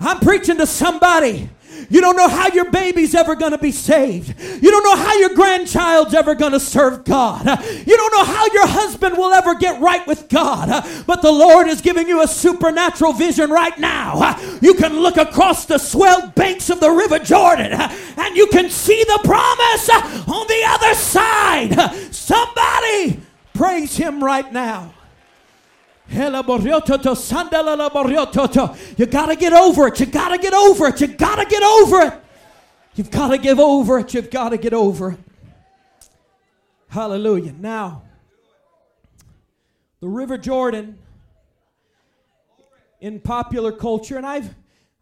I'm 0.00 0.20
preaching 0.20 0.56
to 0.56 0.66
somebody 0.66 1.50
you 1.90 2.00
don't 2.00 2.16
know 2.16 2.28
how 2.28 2.48
your 2.48 2.70
baby's 2.70 3.14
ever 3.14 3.34
going 3.34 3.52
to 3.52 3.58
be 3.58 3.72
saved. 3.72 4.34
You 4.62 4.70
don't 4.70 4.84
know 4.84 4.96
how 4.96 5.14
your 5.14 5.34
grandchild's 5.34 6.14
ever 6.14 6.34
going 6.34 6.52
to 6.52 6.60
serve 6.60 7.04
God. 7.04 7.46
You 7.86 7.96
don't 7.96 8.12
know 8.12 8.24
how 8.24 8.46
your 8.52 8.66
husband 8.66 9.16
will 9.16 9.32
ever 9.32 9.54
get 9.54 9.80
right 9.80 10.06
with 10.06 10.28
God. 10.28 10.84
But 11.06 11.22
the 11.22 11.32
Lord 11.32 11.68
is 11.68 11.80
giving 11.80 12.08
you 12.08 12.22
a 12.22 12.26
supernatural 12.26 13.12
vision 13.12 13.50
right 13.50 13.78
now. 13.78 14.38
You 14.60 14.74
can 14.74 14.98
look 14.98 15.16
across 15.16 15.66
the 15.66 15.78
swelled 15.78 16.34
banks 16.34 16.70
of 16.70 16.80
the 16.80 16.90
River 16.90 17.18
Jordan 17.18 17.72
and 17.72 18.36
you 18.36 18.46
can 18.48 18.70
see 18.70 19.04
the 19.04 19.20
promise 19.24 19.88
on 20.28 20.46
the 20.46 20.62
other 20.66 20.94
side. 20.94 22.14
Somebody 22.14 23.20
praise 23.52 23.96
Him 23.96 24.22
right 24.22 24.52
now. 24.52 24.94
You 28.98 29.06
got 29.06 29.26
to 29.26 29.36
get 29.36 29.52
over 29.52 29.86
it. 29.88 30.00
You 30.00 30.06
got 30.06 30.28
to 30.28 30.38
get 30.38 30.54
over 30.54 30.86
it. 30.86 31.00
You 31.00 31.06
got 31.08 31.36
to 31.36 31.46
get 31.46 31.62
over 31.62 32.02
it. 32.02 32.14
You've 32.94 33.10
got 33.10 33.28
to 33.28 33.38
give 33.38 33.58
over 33.58 33.98
it. 33.98 34.14
You've 34.14 34.30
got 34.30 34.50
to 34.50 34.58
get 34.58 34.72
over 34.72 35.12
it. 35.12 35.18
Hallelujah. 36.88 37.54
Now, 37.58 38.02
the 40.00 40.08
River 40.08 40.38
Jordan 40.38 40.98
in 43.00 43.18
popular 43.20 43.72
culture, 43.72 44.16
and 44.16 44.24
I've 44.24 44.54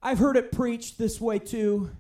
I've 0.03 0.19
heard 0.19 0.37
it 0.37 0.51
preached 0.51 0.99
this 0.99 1.21
way 1.21 1.39
too, 1.39 1.91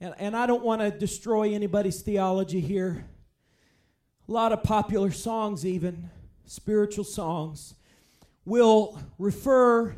and, 0.00 0.14
and 0.18 0.36
I 0.36 0.46
don't 0.46 0.64
want 0.64 0.82
to 0.82 0.90
destroy 0.90 1.54
anybody's 1.54 2.02
theology 2.02 2.60
here. 2.60 3.06
A 4.28 4.32
lot 4.32 4.52
of 4.52 4.62
popular 4.62 5.12
songs, 5.12 5.64
even 5.64 6.10
spiritual 6.46 7.04
songs, 7.04 7.74
will 8.46 8.98
refer 9.18 9.94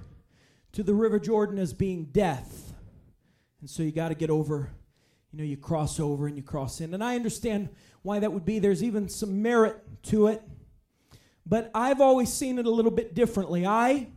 to 0.72 0.82
the 0.82 0.94
River 0.94 1.20
Jordan 1.20 1.58
as 1.58 1.72
being 1.72 2.06
death. 2.06 2.74
And 3.60 3.70
so 3.70 3.84
you 3.84 3.92
got 3.92 4.08
to 4.08 4.14
get 4.14 4.30
over, 4.30 4.70
you 5.30 5.38
know, 5.38 5.44
you 5.44 5.56
cross 5.56 6.00
over 6.00 6.26
and 6.26 6.36
you 6.36 6.42
cross 6.42 6.80
in. 6.80 6.94
And 6.94 7.04
I 7.04 7.14
understand 7.14 7.68
why 8.02 8.18
that 8.18 8.32
would 8.32 8.44
be. 8.44 8.58
There's 8.58 8.82
even 8.82 9.08
some 9.08 9.42
merit 9.42 9.76
to 10.04 10.28
it. 10.28 10.42
But 11.44 11.70
I've 11.74 12.00
always 12.00 12.32
seen 12.32 12.58
it 12.58 12.66
a 12.66 12.70
little 12.70 12.90
bit 12.90 13.14
differently. 13.14 13.66
I 13.66 14.08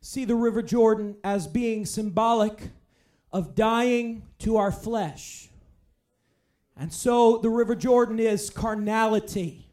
see 0.00 0.24
the 0.24 0.36
River 0.36 0.62
Jordan 0.62 1.16
as 1.24 1.46
being 1.46 1.86
symbolic 1.86 2.70
of 3.32 3.54
dying 3.54 4.22
to 4.40 4.56
our 4.56 4.72
flesh. 4.72 5.48
And 6.76 6.92
so 6.92 7.38
the 7.38 7.50
River 7.50 7.74
Jordan 7.74 8.20
is 8.20 8.50
carnality. 8.50 9.66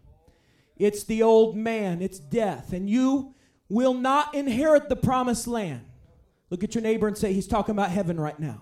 It's 0.76 1.04
the 1.04 1.24
old 1.24 1.56
man, 1.56 2.02
it's 2.02 2.20
death. 2.20 2.74
And 2.74 2.90
you 2.90 3.35
will 3.70 3.94
not 3.94 4.34
inherit 4.36 4.90
the 4.90 4.96
promised 4.96 5.48
land. 5.48 5.86
Look 6.50 6.64
at 6.64 6.76
your 6.76 6.84
neighbor 6.84 7.08
and 7.08 7.18
say, 7.18 7.34
He's 7.34 7.48
talking 7.48 7.74
about 7.74 7.90
heaven 7.90 8.20
right 8.20 8.40
now. 8.40 8.62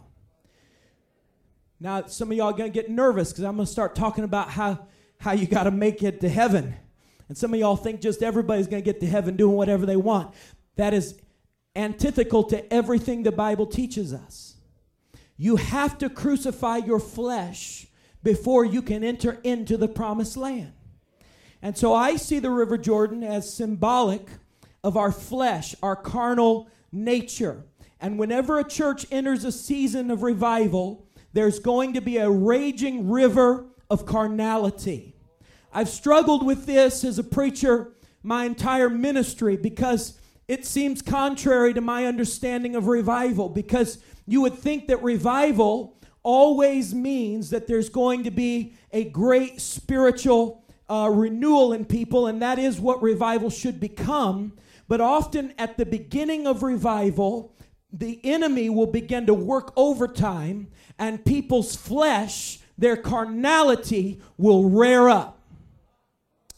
Now, 1.79 2.05
some 2.05 2.31
of 2.31 2.37
y'all 2.37 2.47
are 2.47 2.57
going 2.57 2.71
to 2.71 2.73
get 2.73 2.89
nervous 2.89 3.31
because 3.31 3.43
I'm 3.43 3.55
going 3.55 3.65
to 3.65 3.71
start 3.71 3.93
talking 3.93 4.23
about 4.23 4.49
how, 4.49 4.87
how 5.19 5.33
you 5.33 5.45
got 5.45 5.63
to 5.63 5.71
make 5.71 6.01
it 6.01 6.21
to 6.21 6.29
heaven. 6.29 6.75
And 7.27 7.37
some 7.37 7.53
of 7.53 7.59
y'all 7.59 7.75
think 7.75 7.99
just 7.99 8.23
everybody's 8.23 8.67
going 8.67 8.81
to 8.81 8.85
get 8.85 9.01
to 9.01 9.07
heaven 9.07 9.35
doing 9.35 9.55
whatever 9.55 9.85
they 9.85 9.97
want. 9.97 10.33
That 10.77 10.93
is 10.93 11.19
antithetical 11.75 12.43
to 12.45 12.73
everything 12.73 13.23
the 13.23 13.31
Bible 13.31 13.65
teaches 13.65 14.13
us. 14.13 14.55
You 15.35 15.57
have 15.57 15.97
to 15.97 16.09
crucify 16.09 16.77
your 16.77 16.99
flesh 16.99 17.87
before 18.23 18.63
you 18.63 18.81
can 18.81 19.03
enter 19.03 19.39
into 19.43 19.75
the 19.75 19.87
promised 19.87 20.37
land. 20.37 20.73
And 21.61 21.77
so 21.77 21.93
I 21.93 22.15
see 22.15 22.39
the 22.39 22.49
River 22.49 22.77
Jordan 22.77 23.23
as 23.23 23.53
symbolic 23.53 24.27
of 24.83 24.97
our 24.97 25.11
flesh, 25.11 25.75
our 25.81 25.95
carnal 25.95 26.67
nature. 26.91 27.63
And 27.99 28.19
whenever 28.19 28.59
a 28.59 28.67
church 28.67 29.05
enters 29.11 29.45
a 29.45 29.51
season 29.51 30.11
of 30.11 30.23
revival, 30.23 31.07
there's 31.31 31.59
going 31.59 31.93
to 31.93 32.01
be 32.01 32.17
a 32.17 32.29
raging 32.29 33.09
river 33.09 33.65
of 33.89 34.05
carnality. 34.05 35.15
I've 35.71 35.89
struggled 35.89 36.45
with 36.45 36.65
this 36.65 37.03
as 37.03 37.17
a 37.17 37.23
preacher 37.23 37.93
my 38.21 38.45
entire 38.45 38.89
ministry 38.89 39.57
because 39.57 40.19
it 40.47 40.65
seems 40.65 41.01
contrary 41.01 41.73
to 41.73 41.81
my 41.81 42.05
understanding 42.05 42.75
of 42.75 42.87
revival. 42.87 43.49
Because 43.49 43.97
you 44.27 44.41
would 44.41 44.55
think 44.55 44.87
that 44.87 45.01
revival 45.01 45.97
always 46.21 46.93
means 46.93 47.49
that 47.49 47.67
there's 47.67 47.89
going 47.89 48.23
to 48.23 48.31
be 48.31 48.75
a 48.91 49.05
great 49.05 49.59
spiritual 49.59 50.63
uh, 50.89 51.09
renewal 51.11 51.73
in 51.73 51.85
people, 51.85 52.27
and 52.27 52.41
that 52.41 52.59
is 52.59 52.79
what 52.79 53.01
revival 53.01 53.49
should 53.49 53.79
become. 53.79 54.53
But 54.93 55.01
often 55.01 55.55
at 55.57 55.75
the 55.77 55.87
beginning 55.87 56.45
of 56.45 56.61
revival, 56.61 57.55
the 57.91 58.19
enemy 58.23 58.69
will 58.69 58.85
begin 58.85 59.25
to 59.25 59.33
work 59.33 59.73
overtime, 59.75 60.67
and 60.99 61.25
people's 61.25 61.75
flesh, 61.75 62.59
their 62.77 62.95
carnality, 62.95 64.21
will 64.37 64.69
rear 64.69 65.09
up. 65.09 65.39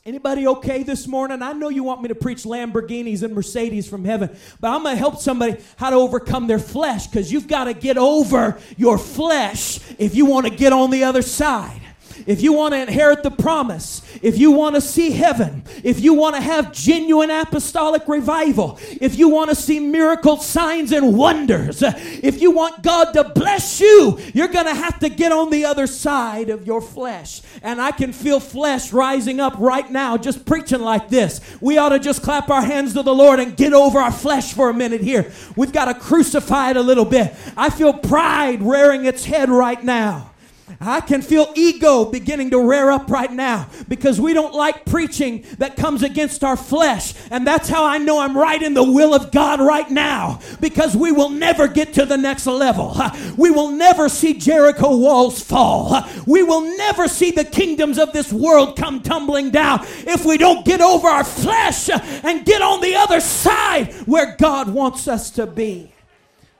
Anybody 0.05 0.45
okay 0.47 0.83
this 0.83 1.07
morning? 1.07 1.41
I 1.41 1.53
know 1.53 1.69
you 1.69 1.85
want 1.85 2.01
me 2.01 2.09
to 2.09 2.15
preach 2.15 2.43
Lamborghinis 2.43 3.23
and 3.23 3.33
Mercedes 3.33 3.87
from 3.87 4.03
heaven, 4.03 4.35
but 4.59 4.69
I'm 4.69 4.83
going 4.83 4.95
to 4.95 4.99
help 4.99 5.21
somebody 5.21 5.55
how 5.77 5.91
to 5.91 5.95
overcome 5.95 6.47
their 6.47 6.59
flesh 6.59 7.07
because 7.07 7.31
you've 7.31 7.47
got 7.47 7.63
to 7.63 7.73
get 7.73 7.97
over 7.97 8.59
your 8.75 8.97
flesh 8.97 9.79
if 9.97 10.13
you 10.13 10.25
want 10.25 10.45
to 10.45 10.53
get 10.53 10.73
on 10.73 10.91
the 10.91 11.05
other 11.05 11.21
side 11.21 11.79
if 12.25 12.41
you 12.41 12.53
want 12.53 12.73
to 12.73 12.81
inherit 12.81 13.23
the 13.23 13.31
promise, 13.31 14.01
if 14.21 14.37
you 14.37 14.51
want 14.51 14.75
to 14.75 14.81
see 14.81 15.11
heaven, 15.11 15.63
if 15.83 15.99
you 15.99 16.13
want 16.13 16.35
to 16.35 16.41
have 16.41 16.71
genuine 16.71 17.29
apostolic 17.29 18.07
revival, 18.07 18.79
if 19.01 19.17
you 19.17 19.29
want 19.29 19.49
to 19.49 19.55
see 19.55 19.79
miracles, 19.79 20.45
signs, 20.45 20.91
and 20.91 21.17
wonders, 21.17 21.81
if 21.81 22.41
you 22.41 22.51
want 22.51 22.81
God 22.83 23.11
to 23.13 23.23
bless 23.23 23.79
you, 23.79 24.19
you're 24.33 24.47
going 24.47 24.65
to 24.65 24.73
have 24.73 24.99
to 24.99 25.09
get 25.09 25.31
on 25.31 25.49
the 25.49 25.65
other 25.65 25.87
side 25.87 26.49
of 26.49 26.65
your 26.65 26.81
flesh. 26.81 27.41
And 27.61 27.81
I 27.81 27.91
can 27.91 28.13
feel 28.13 28.39
flesh 28.39 28.93
rising 28.93 29.39
up 29.39 29.55
right 29.57 29.89
now 29.89 30.17
just 30.17 30.45
preaching 30.45 30.81
like 30.81 31.09
this. 31.09 31.41
We 31.61 31.77
ought 31.77 31.89
to 31.89 31.99
just 31.99 32.21
clap 32.21 32.49
our 32.49 32.61
hands 32.61 32.93
to 32.93 33.03
the 33.03 33.13
Lord 33.13 33.39
and 33.39 33.55
get 33.55 33.73
over 33.73 33.99
our 33.99 34.11
flesh 34.11 34.53
for 34.53 34.69
a 34.69 34.73
minute 34.73 35.01
here. 35.01 35.31
We've 35.55 35.73
got 35.73 35.85
to 35.85 35.93
crucify 35.93 36.71
it 36.71 36.77
a 36.77 36.81
little 36.81 37.05
bit. 37.05 37.33
I 37.57 37.69
feel 37.69 37.93
pride 37.93 38.61
rearing 38.61 39.05
its 39.05 39.25
head 39.25 39.49
right 39.49 39.83
now. 39.83 40.31
I 40.79 41.01
can 41.01 41.21
feel 41.21 41.51
ego 41.55 42.05
beginning 42.05 42.49
to 42.49 42.59
rear 42.59 42.89
up 42.89 43.09
right 43.09 43.31
now 43.31 43.69
because 43.87 44.19
we 44.19 44.33
don't 44.33 44.53
like 44.53 44.83
preaching 44.85 45.45
that 45.59 45.75
comes 45.75 46.01
against 46.01 46.43
our 46.43 46.57
flesh. 46.57 47.13
And 47.29 47.45
that's 47.45 47.69
how 47.69 47.85
I 47.85 47.99
know 47.99 48.19
I'm 48.19 48.37
right 48.37 48.61
in 48.61 48.73
the 48.73 48.83
will 48.83 49.13
of 49.13 49.31
God 49.31 49.59
right 49.59 49.89
now 49.89 50.39
because 50.59 50.95
we 50.95 51.11
will 51.11 51.29
never 51.29 51.67
get 51.67 51.93
to 51.93 52.05
the 52.05 52.17
next 52.17 52.47
level. 52.47 52.95
We 53.37 53.51
will 53.51 53.71
never 53.71 54.09
see 54.09 54.33
Jericho 54.33 54.95
walls 54.97 55.41
fall. 55.41 56.03
We 56.25 56.41
will 56.41 56.61
never 56.77 57.07
see 57.07 57.31
the 57.31 57.45
kingdoms 57.45 57.99
of 57.99 58.11
this 58.11 58.33
world 58.33 58.75
come 58.75 59.01
tumbling 59.01 59.51
down 59.51 59.81
if 59.83 60.25
we 60.25 60.37
don't 60.37 60.65
get 60.65 60.81
over 60.81 61.07
our 61.07 61.23
flesh 61.23 61.89
and 61.89 62.45
get 62.45 62.61
on 62.61 62.81
the 62.81 62.95
other 62.95 63.19
side 63.19 63.93
where 64.05 64.35
God 64.37 64.69
wants 64.69 65.07
us 65.07 65.29
to 65.31 65.45
be. 65.45 65.94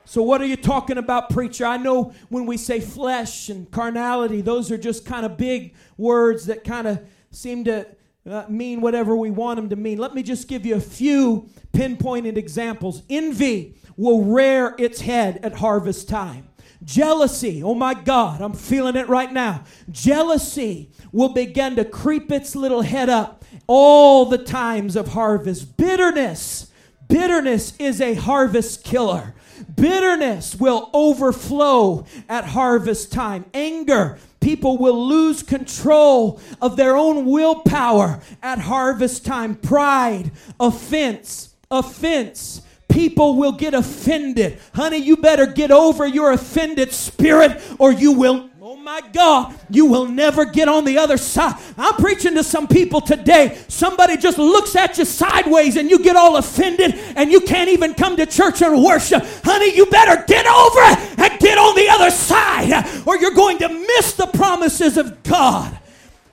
So, 0.08 0.22
what 0.22 0.40
are 0.40 0.46
you 0.46 0.56
talking 0.56 0.98
about, 0.98 1.30
preacher? 1.30 1.66
I 1.66 1.78
know 1.78 2.12
when 2.28 2.46
we 2.46 2.56
say 2.56 2.78
flesh 2.78 3.48
and 3.48 3.68
carnality, 3.72 4.40
those 4.40 4.70
are 4.70 4.78
just 4.78 5.04
kind 5.04 5.26
of 5.26 5.36
big 5.36 5.74
words 5.96 6.46
that 6.46 6.62
kind 6.62 6.86
of 6.86 7.00
seem 7.32 7.64
to 7.64 7.88
uh, 8.24 8.44
mean 8.48 8.80
whatever 8.80 9.16
we 9.16 9.32
want 9.32 9.56
them 9.56 9.68
to 9.70 9.74
mean. 9.74 9.98
Let 9.98 10.14
me 10.14 10.22
just 10.22 10.46
give 10.46 10.64
you 10.64 10.76
a 10.76 10.80
few 10.80 11.50
pinpointed 11.72 12.38
examples. 12.38 13.02
Envy 13.10 13.74
will 13.96 14.22
rear 14.22 14.76
its 14.78 15.00
head 15.00 15.40
at 15.42 15.54
harvest 15.54 16.08
time. 16.08 16.50
Jealousy, 16.84 17.64
oh 17.64 17.74
my 17.74 17.92
God, 17.92 18.40
I'm 18.40 18.52
feeling 18.52 18.94
it 18.94 19.08
right 19.08 19.32
now. 19.32 19.64
Jealousy 19.90 20.92
will 21.10 21.30
begin 21.30 21.74
to 21.76 21.84
creep 21.84 22.30
its 22.30 22.54
little 22.54 22.82
head 22.82 23.08
up 23.08 23.44
all 23.66 24.26
the 24.26 24.38
times 24.38 24.94
of 24.94 25.08
harvest. 25.08 25.76
Bitterness, 25.76 26.70
bitterness 27.08 27.74
is 27.78 28.00
a 28.00 28.14
harvest 28.14 28.84
killer. 28.84 29.34
Bitterness 29.74 30.54
will 30.54 30.90
overflow 30.92 32.06
at 32.28 32.44
harvest 32.44 33.12
time. 33.12 33.44
Anger, 33.54 34.18
people 34.40 34.78
will 34.78 35.08
lose 35.08 35.42
control 35.42 36.40
of 36.60 36.76
their 36.76 36.96
own 36.96 37.26
willpower 37.26 38.20
at 38.42 38.58
harvest 38.58 39.24
time. 39.24 39.54
Pride, 39.54 40.30
offense, 40.60 41.54
offense. 41.70 42.62
People 42.88 43.36
will 43.36 43.52
get 43.52 43.74
offended. 43.74 44.58
Honey, 44.74 44.98
you 44.98 45.16
better 45.16 45.46
get 45.46 45.70
over 45.70 46.06
your 46.06 46.32
offended 46.32 46.92
spirit 46.92 47.60
or 47.78 47.92
you 47.92 48.12
will 48.12 48.48
my 48.86 49.02
God, 49.12 49.52
you 49.68 49.84
will 49.86 50.06
never 50.06 50.44
get 50.44 50.68
on 50.68 50.84
the 50.84 50.96
other 50.96 51.16
side. 51.16 51.56
I'm 51.76 51.94
preaching 51.94 52.34
to 52.34 52.44
some 52.44 52.68
people 52.68 53.00
today. 53.00 53.60
Somebody 53.66 54.16
just 54.16 54.38
looks 54.38 54.76
at 54.76 54.96
you 54.96 55.04
sideways 55.04 55.76
and 55.76 55.90
you 55.90 55.98
get 55.98 56.14
all 56.14 56.36
offended 56.36 56.94
and 57.16 57.32
you 57.32 57.40
can't 57.40 57.68
even 57.68 57.94
come 57.94 58.16
to 58.16 58.26
church 58.26 58.62
and 58.62 58.84
worship. 58.84 59.24
Honey, 59.42 59.74
you 59.74 59.86
better 59.86 60.22
get 60.28 60.46
over 60.46 60.78
it 60.82 61.18
and 61.18 61.40
get 61.40 61.58
on 61.58 61.74
the 61.74 61.88
other 61.88 62.12
side 62.12 62.86
or 63.04 63.16
you're 63.16 63.34
going 63.34 63.58
to 63.58 63.68
miss 63.68 64.12
the 64.12 64.28
promises 64.28 64.96
of 64.96 65.20
God. 65.24 65.76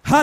I 0.05 0.21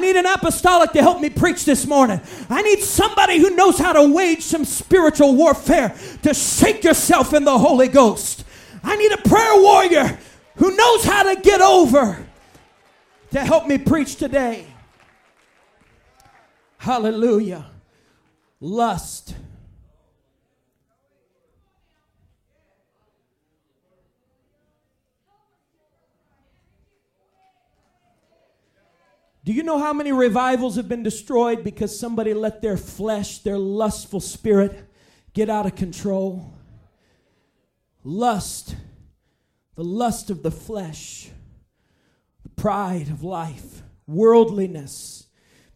need 0.00 0.16
an 0.16 0.26
apostolic 0.26 0.90
to 0.94 1.00
help 1.00 1.20
me 1.20 1.30
preach 1.30 1.64
this 1.64 1.86
morning. 1.86 2.20
I 2.50 2.62
need 2.62 2.80
somebody 2.80 3.38
who 3.38 3.50
knows 3.50 3.78
how 3.78 3.92
to 3.92 4.12
wage 4.12 4.42
some 4.42 4.64
spiritual 4.64 5.36
warfare 5.36 5.94
to 6.22 6.34
shake 6.34 6.82
yourself 6.82 7.32
in 7.34 7.44
the 7.44 7.56
Holy 7.56 7.86
Ghost. 7.86 8.46
I 8.88 8.96
need 8.96 9.12
a 9.12 9.18
prayer 9.18 9.60
warrior 9.60 10.18
who 10.56 10.74
knows 10.74 11.04
how 11.04 11.34
to 11.34 11.38
get 11.38 11.60
over 11.60 12.26
to 13.32 13.40
help 13.40 13.66
me 13.66 13.76
preach 13.76 14.16
today. 14.16 14.64
Hallelujah. 16.78 17.66
Lust. 18.60 19.34
Do 29.44 29.52
you 29.52 29.62
know 29.62 29.78
how 29.78 29.92
many 29.92 30.12
revivals 30.12 30.76
have 30.76 30.88
been 30.88 31.02
destroyed 31.02 31.62
because 31.62 31.98
somebody 31.98 32.32
let 32.32 32.62
their 32.62 32.78
flesh, 32.78 33.40
their 33.40 33.58
lustful 33.58 34.20
spirit, 34.20 34.88
get 35.34 35.50
out 35.50 35.66
of 35.66 35.74
control? 35.74 36.57
Lust, 38.02 38.74
the 39.74 39.84
lust 39.84 40.30
of 40.30 40.42
the 40.42 40.50
flesh, 40.50 41.30
the 42.42 42.48
pride 42.50 43.08
of 43.08 43.22
life, 43.22 43.82
worldliness. 44.06 45.26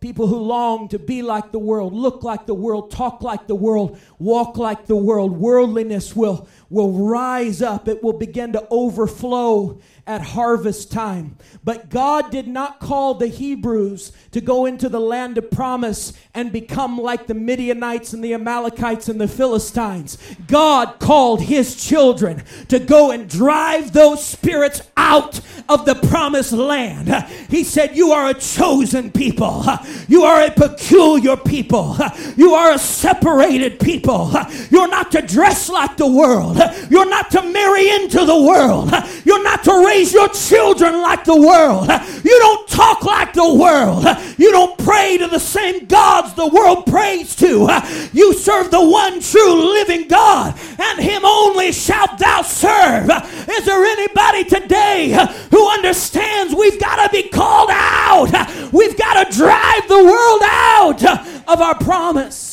People 0.00 0.26
who 0.26 0.38
long 0.38 0.88
to 0.88 0.98
be 0.98 1.22
like 1.22 1.52
the 1.52 1.60
world, 1.60 1.92
look 1.92 2.24
like 2.24 2.46
the 2.46 2.54
world, 2.54 2.90
talk 2.90 3.22
like 3.22 3.46
the 3.46 3.54
world, 3.54 4.00
walk 4.18 4.56
like 4.56 4.86
the 4.86 4.96
world. 4.96 5.30
Worldliness 5.30 6.16
will, 6.16 6.48
will 6.72 6.90
rise 6.92 7.60
up. 7.60 7.86
It 7.86 8.02
will 8.02 8.14
begin 8.14 8.52
to 8.54 8.66
overflow 8.70 9.78
at 10.06 10.20
harvest 10.20 10.90
time. 10.90 11.36
But 11.62 11.88
God 11.88 12.30
did 12.30 12.48
not 12.48 12.80
call 12.80 13.14
the 13.14 13.28
Hebrews 13.28 14.12
to 14.32 14.40
go 14.40 14.66
into 14.66 14.88
the 14.88 14.98
land 14.98 15.38
of 15.38 15.50
promise 15.50 16.12
and 16.34 16.50
become 16.50 16.98
like 16.98 17.26
the 17.28 17.34
Midianites 17.34 18.12
and 18.12 18.24
the 18.24 18.34
Amalekites 18.34 19.08
and 19.08 19.20
the 19.20 19.28
Philistines. 19.28 20.18
God 20.48 20.98
called 20.98 21.42
his 21.42 21.76
children 21.76 22.42
to 22.68 22.80
go 22.80 23.12
and 23.12 23.28
drive 23.28 23.92
those 23.92 24.24
spirits 24.24 24.82
out 24.96 25.40
of 25.68 25.84
the 25.84 25.94
promised 25.94 26.52
land. 26.52 27.08
He 27.48 27.62
said, 27.62 27.96
You 27.96 28.12
are 28.12 28.30
a 28.30 28.34
chosen 28.34 29.12
people, 29.12 29.64
you 30.08 30.24
are 30.24 30.46
a 30.46 30.50
peculiar 30.50 31.36
people, 31.36 31.96
you 32.36 32.54
are 32.54 32.72
a 32.72 32.78
separated 32.78 33.78
people. 33.78 34.32
You're 34.70 34.88
not 34.88 35.12
to 35.12 35.22
dress 35.22 35.68
like 35.68 35.96
the 35.96 36.10
world, 36.10 36.58
you're 36.90 37.08
not 37.08 37.30
to 37.32 37.42
marry 37.42 37.88
into 37.90 38.24
the 38.24 38.42
world, 38.42 38.90
you're 39.24 39.42
not 39.42 39.64
to 39.64 39.84
raise 39.86 40.12
your 40.12 40.28
children 40.28 41.00
like 41.02 41.24
the 41.24 41.40
world. 41.40 41.88
You 42.24 42.38
don't 42.38 42.68
talk 42.68 43.04
like 43.04 43.32
the 43.32 43.54
world. 43.54 44.04
You 44.38 44.50
don't 44.50 44.78
pray 44.78 45.18
to 45.18 45.28
the 45.28 45.38
same 45.38 45.86
gods 45.86 46.34
the 46.34 46.46
world 46.46 46.86
prays 46.86 47.34
to. 47.36 47.68
You 48.12 48.34
serve 48.34 48.70
the 48.70 48.84
one 48.84 49.20
true 49.20 49.72
living 49.72 50.08
God, 50.08 50.58
and 50.78 51.00
Him 51.00 51.24
only 51.24 51.72
shalt 51.72 52.18
thou 52.18 52.42
serve. 52.42 53.10
Is 53.48 53.64
there 53.64 53.84
anybody 53.84 54.44
today 54.44 55.10
who 55.50 55.68
understands 55.68 56.54
we've 56.54 56.80
got 56.80 57.04
to 57.04 57.12
be 57.12 57.28
called 57.28 57.70
out? 57.72 58.72
We've 58.72 58.96
got 58.96 59.24
to 59.24 59.36
drive 59.36 59.88
the 59.88 60.04
world 60.04 60.42
out 60.44 61.04
of 61.48 61.60
our 61.60 61.78
promise. 61.78 62.51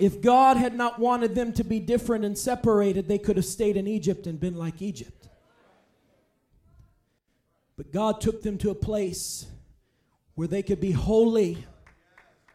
If 0.00 0.22
God 0.22 0.56
had 0.56 0.74
not 0.74 0.98
wanted 0.98 1.34
them 1.34 1.52
to 1.52 1.62
be 1.62 1.78
different 1.78 2.24
and 2.24 2.36
separated, 2.36 3.06
they 3.06 3.18
could 3.18 3.36
have 3.36 3.44
stayed 3.44 3.76
in 3.76 3.86
Egypt 3.86 4.26
and 4.26 4.40
been 4.40 4.56
like 4.56 4.80
Egypt. 4.80 5.28
But 7.76 7.92
God 7.92 8.20
took 8.20 8.42
them 8.42 8.56
to 8.58 8.70
a 8.70 8.74
place 8.74 9.46
where 10.34 10.48
they 10.48 10.62
could 10.62 10.80
be 10.80 10.92
holy 10.92 11.66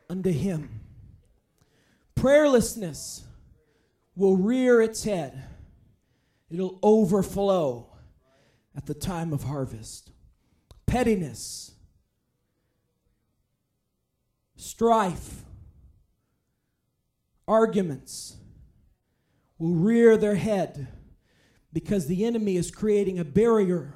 unto 0.09 0.31
Him. 0.31 0.81
Prayerlessness 2.15 3.21
will 4.15 4.37
rear 4.37 4.81
its 4.81 5.03
head, 5.03 5.43
it'll 6.49 6.79
overflow 6.81 7.87
at 8.75 8.87
the 8.87 8.93
time 8.95 9.33
of 9.33 9.43
harvest. 9.43 10.09
Pettiness, 10.87 11.73
strife, 14.55 15.43
arguments 17.47 18.37
will 19.57 19.75
rear 19.75 20.17
their 20.17 20.35
head 20.35 20.87
because 21.71 22.07
the 22.07 22.25
enemy 22.25 22.55
is 22.55 22.71
creating 22.71 23.19
a 23.19 23.25
barrier 23.25 23.93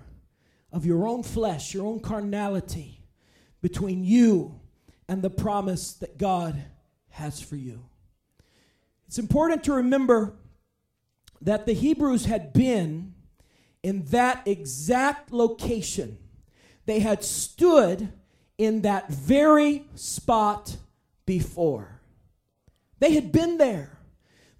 of 0.71 0.85
your 0.85 1.07
own 1.07 1.23
flesh, 1.23 1.73
your 1.73 1.85
own 1.85 1.99
carnality 1.99 3.03
between 3.61 4.03
you 4.03 4.59
and 5.07 5.21
the 5.21 5.29
promise 5.29 5.93
that 5.93 6.17
God 6.17 6.63
has 7.09 7.41
for 7.41 7.55
you. 7.55 7.85
It's 9.07 9.17
important 9.17 9.63
to 9.63 9.73
remember 9.73 10.35
that 11.41 11.65
the 11.65 11.73
Hebrews 11.73 12.25
had 12.25 12.53
been 12.53 13.15
in 13.81 14.03
that 14.05 14.47
exact 14.47 15.31
location. 15.31 16.17
They 16.85 16.99
had 16.99 17.23
stood 17.23 18.11
in 18.57 18.81
that 18.81 19.09
very 19.09 19.85
spot 19.95 20.77
before. 21.25 21.98
They 22.99 23.13
had 23.13 23.31
been 23.31 23.57
there. 23.57 23.97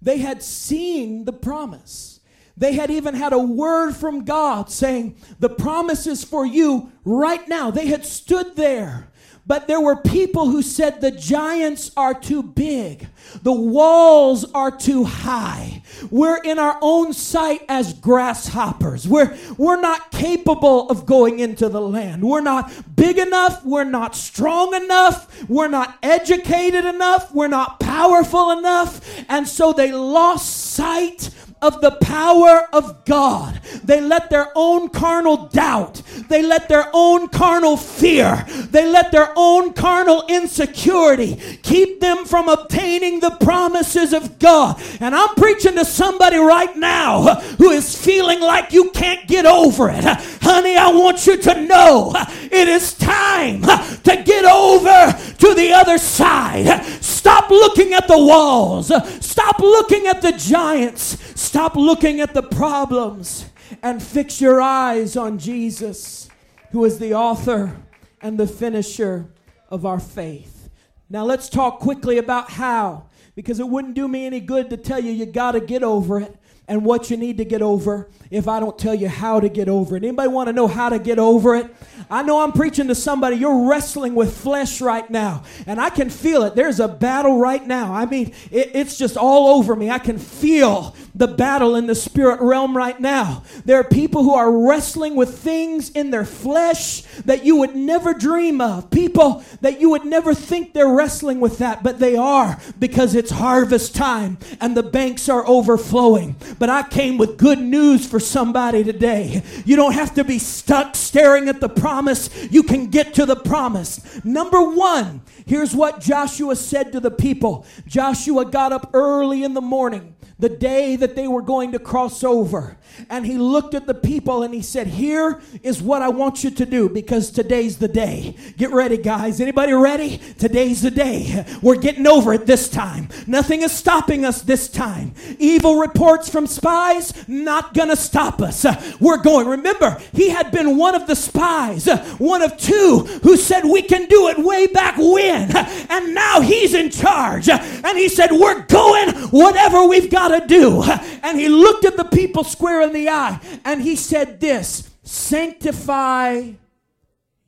They 0.02 0.18
had 0.18 0.42
seen 0.42 1.24
the 1.24 1.32
promise. 1.32 2.20
They 2.56 2.72
had 2.74 2.90
even 2.90 3.14
had 3.14 3.32
a 3.32 3.38
word 3.38 3.92
from 3.92 4.24
God 4.24 4.70
saying, 4.70 5.16
The 5.38 5.48
promise 5.48 6.06
is 6.06 6.24
for 6.24 6.44
you 6.44 6.92
right 7.04 7.46
now. 7.48 7.70
They 7.70 7.86
had 7.86 8.04
stood 8.04 8.56
there. 8.56 9.09
But 9.50 9.66
there 9.66 9.80
were 9.80 9.96
people 9.96 10.48
who 10.48 10.62
said 10.62 11.00
the 11.00 11.10
giants 11.10 11.90
are 11.96 12.14
too 12.14 12.40
big. 12.40 13.08
The 13.42 13.52
walls 13.52 14.44
are 14.52 14.70
too 14.70 15.02
high. 15.02 15.82
We're 16.08 16.40
in 16.40 16.60
our 16.60 16.78
own 16.80 17.12
sight 17.12 17.62
as 17.68 17.92
grasshoppers. 17.92 19.08
We're, 19.08 19.36
we're 19.58 19.80
not 19.80 20.12
capable 20.12 20.88
of 20.88 21.04
going 21.04 21.40
into 21.40 21.68
the 21.68 21.80
land. 21.80 22.22
We're 22.22 22.40
not 22.42 22.70
big 22.94 23.18
enough. 23.18 23.64
We're 23.64 23.82
not 23.82 24.14
strong 24.14 24.72
enough. 24.72 25.42
We're 25.48 25.66
not 25.66 25.98
educated 26.00 26.84
enough. 26.84 27.34
We're 27.34 27.48
not 27.48 27.80
powerful 27.80 28.52
enough. 28.52 29.00
And 29.28 29.48
so 29.48 29.72
they 29.72 29.90
lost 29.90 30.48
sight 30.48 31.30
of 31.62 31.80
the 31.80 31.92
power 32.02 32.68
of 32.72 33.04
God. 33.04 33.60
They 33.84 34.00
let 34.00 34.30
their 34.30 34.48
own 34.54 34.88
carnal 34.88 35.48
doubt, 35.48 36.02
they 36.28 36.42
let 36.42 36.68
their 36.68 36.88
own 36.92 37.28
carnal 37.28 37.76
fear, 37.76 38.46
they 38.70 38.90
let 38.90 39.12
their 39.12 39.32
own 39.36 39.72
carnal 39.72 40.24
insecurity 40.28 41.36
keep 41.62 42.00
them 42.00 42.24
from 42.24 42.48
obtaining 42.48 43.20
the 43.20 43.30
promises 43.30 44.12
of 44.12 44.38
God. 44.38 44.80
And 45.00 45.14
I'm 45.14 45.34
preaching 45.34 45.74
to 45.76 45.84
somebody 45.84 46.36
right 46.36 46.74
now 46.76 47.34
who 47.58 47.70
is 47.70 47.96
feeling 47.96 48.40
like 48.40 48.72
you 48.72 48.90
can't 48.90 49.26
get 49.28 49.46
over 49.46 49.90
it. 49.90 50.04
Honey, 50.42 50.76
I 50.76 50.88
want 50.88 51.26
you 51.26 51.36
to 51.36 51.60
know 51.66 52.12
it 52.16 52.68
is 52.68 52.94
time 52.94 53.62
to 53.62 54.22
get 54.24 54.44
over 54.44 55.12
to 55.38 55.54
the 55.54 55.72
other 55.72 55.98
side. 55.98 56.84
Stop 57.02 57.50
looking 57.50 57.92
at 57.92 58.08
the 58.08 58.18
walls. 58.18 58.90
Stop 59.24 59.58
looking 59.60 60.06
at 60.06 60.22
the 60.22 60.32
giants. 60.32 61.29
Stop 61.40 61.74
looking 61.74 62.20
at 62.20 62.34
the 62.34 62.42
problems 62.42 63.46
and 63.82 64.02
fix 64.02 64.42
your 64.42 64.60
eyes 64.60 65.16
on 65.16 65.38
Jesus, 65.38 66.28
who 66.70 66.84
is 66.84 66.98
the 66.98 67.14
author 67.14 67.78
and 68.20 68.38
the 68.38 68.46
finisher 68.46 69.32
of 69.70 69.86
our 69.86 69.98
faith. 69.98 70.68
Now, 71.08 71.24
let's 71.24 71.48
talk 71.48 71.80
quickly 71.80 72.18
about 72.18 72.50
how, 72.50 73.06
because 73.34 73.58
it 73.58 73.66
wouldn't 73.66 73.94
do 73.94 74.06
me 74.06 74.26
any 74.26 74.40
good 74.40 74.68
to 74.68 74.76
tell 74.76 75.00
you 75.00 75.12
you 75.12 75.24
got 75.24 75.52
to 75.52 75.60
get 75.60 75.82
over 75.82 76.20
it 76.20 76.36
and 76.70 76.84
what 76.84 77.10
you 77.10 77.16
need 77.16 77.36
to 77.38 77.44
get 77.44 77.62
over 77.62 78.08
if 78.30 78.46
I 78.46 78.60
don't 78.60 78.78
tell 78.78 78.94
you 78.94 79.08
how 79.08 79.40
to 79.40 79.48
get 79.48 79.68
over 79.68 79.96
it. 79.96 80.04
Anybody 80.04 80.28
want 80.28 80.46
to 80.46 80.52
know 80.52 80.68
how 80.68 80.88
to 80.88 81.00
get 81.00 81.18
over 81.18 81.56
it? 81.56 81.66
I 82.08 82.22
know 82.22 82.42
I'm 82.42 82.52
preaching 82.52 82.86
to 82.86 82.94
somebody. 82.94 83.36
You're 83.36 83.68
wrestling 83.68 84.14
with 84.14 84.36
flesh 84.36 84.80
right 84.80 85.08
now, 85.10 85.42
and 85.66 85.80
I 85.80 85.90
can 85.90 86.10
feel 86.10 86.44
it. 86.44 86.54
There's 86.54 86.78
a 86.78 86.86
battle 86.86 87.38
right 87.38 87.66
now. 87.66 87.92
I 87.92 88.06
mean, 88.06 88.32
it, 88.52 88.70
it's 88.74 88.96
just 88.96 89.16
all 89.16 89.56
over 89.58 89.74
me. 89.74 89.90
I 89.90 89.98
can 89.98 90.16
feel 90.16 90.94
the 91.14 91.26
battle 91.26 91.74
in 91.76 91.86
the 91.86 91.94
spirit 91.94 92.40
realm 92.40 92.76
right 92.76 92.98
now. 93.00 93.42
There 93.64 93.78
are 93.78 93.84
people 93.84 94.22
who 94.22 94.34
are 94.34 94.50
wrestling 94.50 95.16
with 95.16 95.38
things 95.38 95.90
in 95.90 96.10
their 96.10 96.24
flesh 96.24 97.02
that 97.24 97.44
you 97.44 97.56
would 97.56 97.74
never 97.74 98.14
dream 98.14 98.60
of. 98.60 98.90
People 98.90 99.44
that 99.60 99.80
you 99.80 99.90
would 99.90 100.04
never 100.04 100.34
think 100.34 100.72
they're 100.72 100.94
wrestling 100.94 101.40
with 101.40 101.58
that, 101.58 101.82
but 101.82 101.98
they 101.98 102.16
are 102.16 102.60
because 102.78 103.14
it's 103.14 103.30
harvest 103.30 103.94
time 103.94 104.38
and 104.60 104.76
the 104.76 104.82
banks 104.82 105.28
are 105.28 105.46
overflowing. 105.46 106.36
But 106.60 106.68
I 106.68 106.82
came 106.82 107.16
with 107.16 107.38
good 107.38 107.58
news 107.58 108.06
for 108.06 108.20
somebody 108.20 108.84
today. 108.84 109.42
You 109.64 109.76
don't 109.76 109.94
have 109.94 110.14
to 110.16 110.24
be 110.24 110.38
stuck 110.38 110.94
staring 110.94 111.48
at 111.48 111.58
the 111.58 111.70
promise, 111.70 112.28
you 112.50 112.62
can 112.62 112.88
get 112.88 113.14
to 113.14 113.24
the 113.24 113.34
promise. 113.34 114.22
Number 114.26 114.60
one, 114.62 115.22
here's 115.46 115.74
what 115.74 116.00
Joshua 116.00 116.54
said 116.54 116.92
to 116.92 117.00
the 117.00 117.10
people 117.10 117.64
Joshua 117.86 118.44
got 118.44 118.72
up 118.72 118.90
early 118.92 119.42
in 119.42 119.54
the 119.54 119.62
morning 119.62 120.14
the 120.40 120.48
day 120.48 120.96
that 120.96 121.16
they 121.16 121.28
were 121.28 121.42
going 121.42 121.72
to 121.72 121.78
cross 121.78 122.24
over. 122.24 122.76
And 123.08 123.24
he 123.24 123.38
looked 123.38 123.74
at 123.74 123.86
the 123.86 123.94
people 123.94 124.42
and 124.42 124.52
he 124.52 124.62
said, 124.62 124.86
Here 124.86 125.40
is 125.62 125.80
what 125.80 126.02
I 126.02 126.08
want 126.08 126.44
you 126.44 126.50
to 126.50 126.66
do 126.66 126.88
because 126.88 127.30
today's 127.30 127.78
the 127.78 127.88
day. 127.88 128.36
Get 128.56 128.70
ready, 128.70 128.96
guys. 128.96 129.40
Anybody 129.40 129.72
ready? 129.72 130.18
Today's 130.38 130.82
the 130.82 130.90
day. 130.90 131.44
We're 131.62 131.76
getting 131.76 132.06
over 132.06 132.34
it 132.34 132.46
this 132.46 132.68
time. 132.68 133.08
Nothing 133.26 133.62
is 133.62 133.72
stopping 133.72 134.24
us 134.24 134.42
this 134.42 134.68
time. 134.68 135.14
Evil 135.38 135.78
reports 135.78 136.28
from 136.28 136.46
spies, 136.46 137.28
not 137.28 137.74
gonna 137.74 137.96
stop 137.96 138.40
us. 138.40 138.66
We're 139.00 139.22
going. 139.22 139.46
Remember, 139.46 140.00
he 140.12 140.30
had 140.30 140.50
been 140.50 140.76
one 140.76 140.94
of 140.94 141.06
the 141.06 141.16
spies, 141.16 141.86
one 142.18 142.42
of 142.42 142.56
two 142.56 143.00
who 143.22 143.36
said, 143.36 143.64
We 143.64 143.82
can 143.82 144.06
do 144.06 144.28
it 144.28 144.38
way 144.38 144.66
back 144.66 144.96
when. 144.98 145.54
And 145.90 146.14
now 146.14 146.40
he's 146.40 146.74
in 146.74 146.90
charge. 146.90 147.48
And 147.48 147.98
he 147.98 148.08
said, 148.08 148.30
We're 148.32 148.64
going 148.66 149.10
whatever 149.30 149.84
we've 149.84 150.10
got 150.10 150.29
to 150.30 150.46
do. 150.46 150.82
And 151.22 151.38
he 151.38 151.48
looked 151.48 151.84
at 151.84 151.96
the 151.96 152.04
people 152.04 152.44
square 152.44 152.82
in 152.82 152.92
the 152.92 153.08
eye 153.08 153.40
and 153.64 153.82
he 153.82 153.96
said 153.96 154.40
this 154.40 154.90
sanctify 155.02 156.52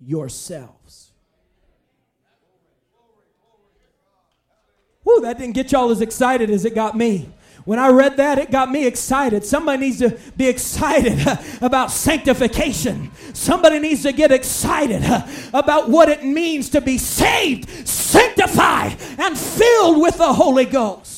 yourselves. 0.00 1.12
Whoo, 5.04 5.20
that 5.22 5.38
didn't 5.38 5.54
get 5.54 5.72
y'all 5.72 5.90
as 5.90 6.00
excited 6.00 6.50
as 6.50 6.64
it 6.64 6.74
got 6.74 6.96
me. 6.96 7.28
When 7.64 7.78
I 7.78 7.88
read 7.88 8.16
that, 8.16 8.38
it 8.38 8.50
got 8.50 8.70
me 8.72 8.86
excited. 8.86 9.44
Somebody 9.44 9.82
needs 9.82 9.98
to 9.98 10.18
be 10.36 10.48
excited 10.48 11.24
about 11.62 11.92
sanctification. 11.92 13.10
Somebody 13.34 13.78
needs 13.78 14.02
to 14.02 14.12
get 14.12 14.32
excited 14.32 15.02
about 15.54 15.88
what 15.88 16.08
it 16.08 16.24
means 16.24 16.70
to 16.70 16.80
be 16.80 16.98
saved, 16.98 17.68
sanctified, 17.86 18.96
and 19.18 19.38
filled 19.38 20.00
with 20.00 20.16
the 20.18 20.32
Holy 20.32 20.64
Ghost. 20.64 21.11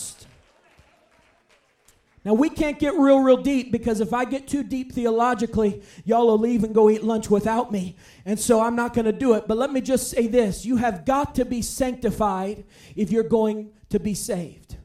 Now, 2.24 2.32
we 2.32 2.48
can't 2.48 2.78
get 2.78 2.94
real, 2.94 3.20
real 3.20 3.36
deep 3.36 3.70
because 3.70 4.00
if 4.00 4.14
I 4.14 4.24
get 4.24 4.48
too 4.48 4.62
deep 4.62 4.92
theologically, 4.92 5.82
y'all 6.04 6.26
will 6.26 6.38
leave 6.38 6.64
and 6.64 6.74
go 6.74 6.88
eat 6.88 7.04
lunch 7.04 7.28
without 7.28 7.70
me. 7.70 7.96
And 8.24 8.40
so 8.40 8.62
I'm 8.62 8.74
not 8.74 8.94
going 8.94 9.04
to 9.04 9.12
do 9.12 9.34
it. 9.34 9.46
But 9.46 9.58
let 9.58 9.70
me 9.70 9.82
just 9.82 10.08
say 10.08 10.26
this 10.26 10.64
you 10.64 10.76
have 10.76 11.04
got 11.04 11.34
to 11.34 11.44
be 11.44 11.60
sanctified 11.60 12.64
if 12.96 13.10
you're 13.10 13.24
going 13.24 13.72
to 13.90 14.00
be 14.00 14.14
saved. 14.14 14.76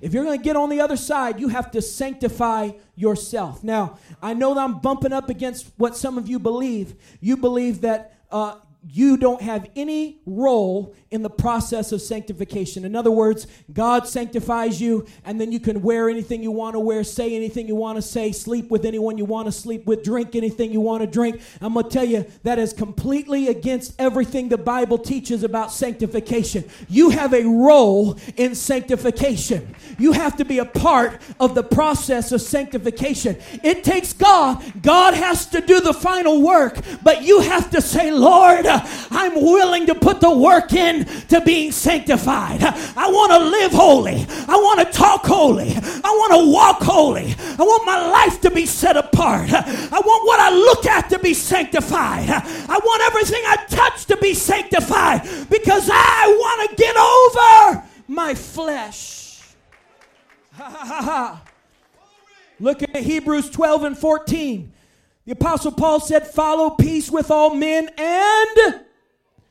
If 0.00 0.12
you're 0.12 0.24
going 0.24 0.38
to 0.38 0.44
get 0.44 0.56
on 0.56 0.68
the 0.68 0.80
other 0.80 0.96
side, 0.96 1.40
you 1.40 1.48
have 1.48 1.70
to 1.70 1.80
sanctify 1.80 2.72
yourself. 2.96 3.62
Now, 3.64 3.98
I 4.20 4.34
know 4.34 4.54
that 4.54 4.60
I'm 4.60 4.80
bumping 4.80 5.12
up 5.12 5.30
against 5.30 5.70
what 5.76 5.96
some 5.96 6.18
of 6.18 6.28
you 6.28 6.38
believe. 6.38 6.96
You 7.20 7.36
believe 7.36 7.80
that 7.82 8.18
uh, 8.30 8.56
you 8.88 9.16
don't 9.16 9.42
have 9.42 9.68
any 9.74 10.20
role 10.26 10.94
in 11.10 11.22
the 11.22 11.30
process 11.30 11.92
of 11.92 12.00
sanctification. 12.00 12.84
In 12.84 12.94
other 12.94 13.10
words, 13.10 13.46
God 13.72 14.06
sanctifies 14.06 14.80
you, 14.80 15.06
and 15.24 15.40
then 15.40 15.50
you 15.50 15.58
can 15.58 15.82
wear 15.82 16.08
anything 16.08 16.42
you 16.42 16.52
want 16.52 16.74
to 16.74 16.80
wear, 16.80 17.02
say 17.02 17.34
anything 17.34 17.66
you 17.66 17.74
want 17.74 17.96
to 17.96 18.02
say, 18.02 18.30
sleep 18.30 18.70
with 18.70 18.84
anyone 18.84 19.18
you 19.18 19.24
want 19.24 19.46
to 19.46 19.52
sleep 19.52 19.86
with, 19.86 20.04
drink 20.04 20.36
anything 20.36 20.72
you 20.72 20.80
want 20.80 21.00
to 21.00 21.06
drink. 21.06 21.40
I'm 21.60 21.74
going 21.74 21.84
to 21.84 21.90
tell 21.90 22.04
you 22.04 22.26
that 22.44 22.58
is 22.58 22.72
completely 22.72 23.48
against 23.48 23.94
everything 23.98 24.48
the 24.48 24.58
Bible 24.58 24.98
teaches 24.98 25.42
about 25.42 25.72
sanctification. 25.72 26.64
You 26.88 27.10
have 27.10 27.34
a 27.34 27.44
role 27.44 28.18
in 28.36 28.54
sanctification, 28.54 29.74
you 29.98 30.12
have 30.12 30.36
to 30.36 30.44
be 30.44 30.58
a 30.58 30.64
part 30.64 31.20
of 31.40 31.54
the 31.54 31.64
process 31.64 32.30
of 32.30 32.40
sanctification. 32.40 33.36
It 33.64 33.82
takes 33.82 34.12
God, 34.12 34.62
God 34.82 35.14
has 35.14 35.46
to 35.46 35.60
do 35.60 35.80
the 35.80 35.94
final 35.94 36.42
work, 36.42 36.78
but 37.02 37.22
you 37.22 37.40
have 37.40 37.70
to 37.70 37.80
say, 37.80 38.12
Lord, 38.12 38.66
I'm 39.10 39.34
willing 39.34 39.86
to 39.86 39.94
put 39.94 40.20
the 40.20 40.30
work 40.30 40.72
in 40.72 41.04
to 41.28 41.40
being 41.40 41.72
sanctified. 41.72 42.62
I 42.62 43.08
want 43.08 43.32
to 43.32 43.38
live 43.38 43.72
holy. 43.72 44.26
I 44.28 44.56
want 44.56 44.86
to 44.86 44.92
talk 44.92 45.24
holy. 45.24 45.72
I 45.74 46.10
want 46.10 46.32
to 46.32 46.52
walk 46.52 46.82
holy. 46.82 47.34
I 47.38 47.62
want 47.62 47.86
my 47.86 48.10
life 48.10 48.40
to 48.42 48.50
be 48.50 48.66
set 48.66 48.96
apart. 48.96 49.52
I 49.52 50.00
want 50.04 50.26
what 50.26 50.40
I 50.40 50.50
look 50.50 50.86
at 50.86 51.10
to 51.10 51.18
be 51.18 51.34
sanctified. 51.34 52.28
I 52.28 52.78
want 52.84 53.02
everything 53.02 53.42
I 53.46 53.56
touch 53.68 54.06
to 54.06 54.16
be 54.16 54.34
sanctified 54.34 55.22
because 55.50 55.88
I 55.92 56.26
want 56.38 56.70
to 56.70 56.76
get 56.76 56.96
over 56.96 57.84
my 58.08 58.34
flesh. 58.34 59.42
Look 62.58 62.82
at 62.82 62.96
Hebrews 62.96 63.50
12 63.50 63.84
and 63.84 63.98
14. 63.98 64.72
The 65.26 65.32
Apostle 65.32 65.72
Paul 65.72 65.98
said, 65.98 66.24
Follow 66.26 66.70
peace 66.70 67.10
with 67.10 67.32
all 67.32 67.52
men 67.52 67.90
and 67.98 68.80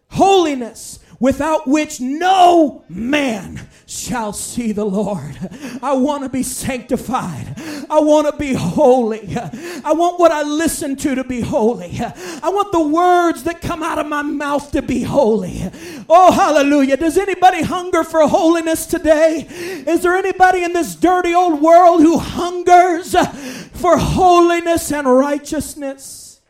holiness, 0.09 0.99
without 1.19 1.67
which 1.67 1.99
no 2.01 2.83
man 2.89 3.67
shall 3.85 4.33
see 4.33 4.71
the 4.71 4.85
Lord. 4.85 5.37
I 5.81 5.93
want 5.93 6.23
to 6.23 6.29
be 6.29 6.43
sanctified. 6.43 7.55
I 7.89 7.99
want 7.99 8.27
to 8.27 8.37
be 8.37 8.53
holy. 8.53 9.35
I 9.35 9.93
want 9.93 10.19
what 10.19 10.31
I 10.31 10.43
listen 10.43 10.95
to 10.97 11.15
to 11.15 11.23
be 11.23 11.41
holy. 11.41 11.99
I 11.99 12.49
want 12.49 12.71
the 12.71 12.87
words 12.87 13.43
that 13.43 13.61
come 13.61 13.83
out 13.83 13.99
of 13.99 14.07
my 14.07 14.21
mouth 14.21 14.71
to 14.71 14.81
be 14.81 15.03
holy. 15.03 15.61
Oh, 16.09 16.31
hallelujah. 16.31 16.97
Does 16.97 17.17
anybody 17.17 17.61
hunger 17.61 18.03
for 18.03 18.27
holiness 18.27 18.85
today? 18.85 19.47
Is 19.87 20.01
there 20.01 20.15
anybody 20.15 20.63
in 20.63 20.73
this 20.73 20.95
dirty 20.95 21.33
old 21.33 21.61
world 21.61 22.01
who 22.01 22.17
hungers 22.17 23.15
for 23.75 23.97
holiness 23.97 24.91
and 24.91 25.07
righteousness. 25.07 26.41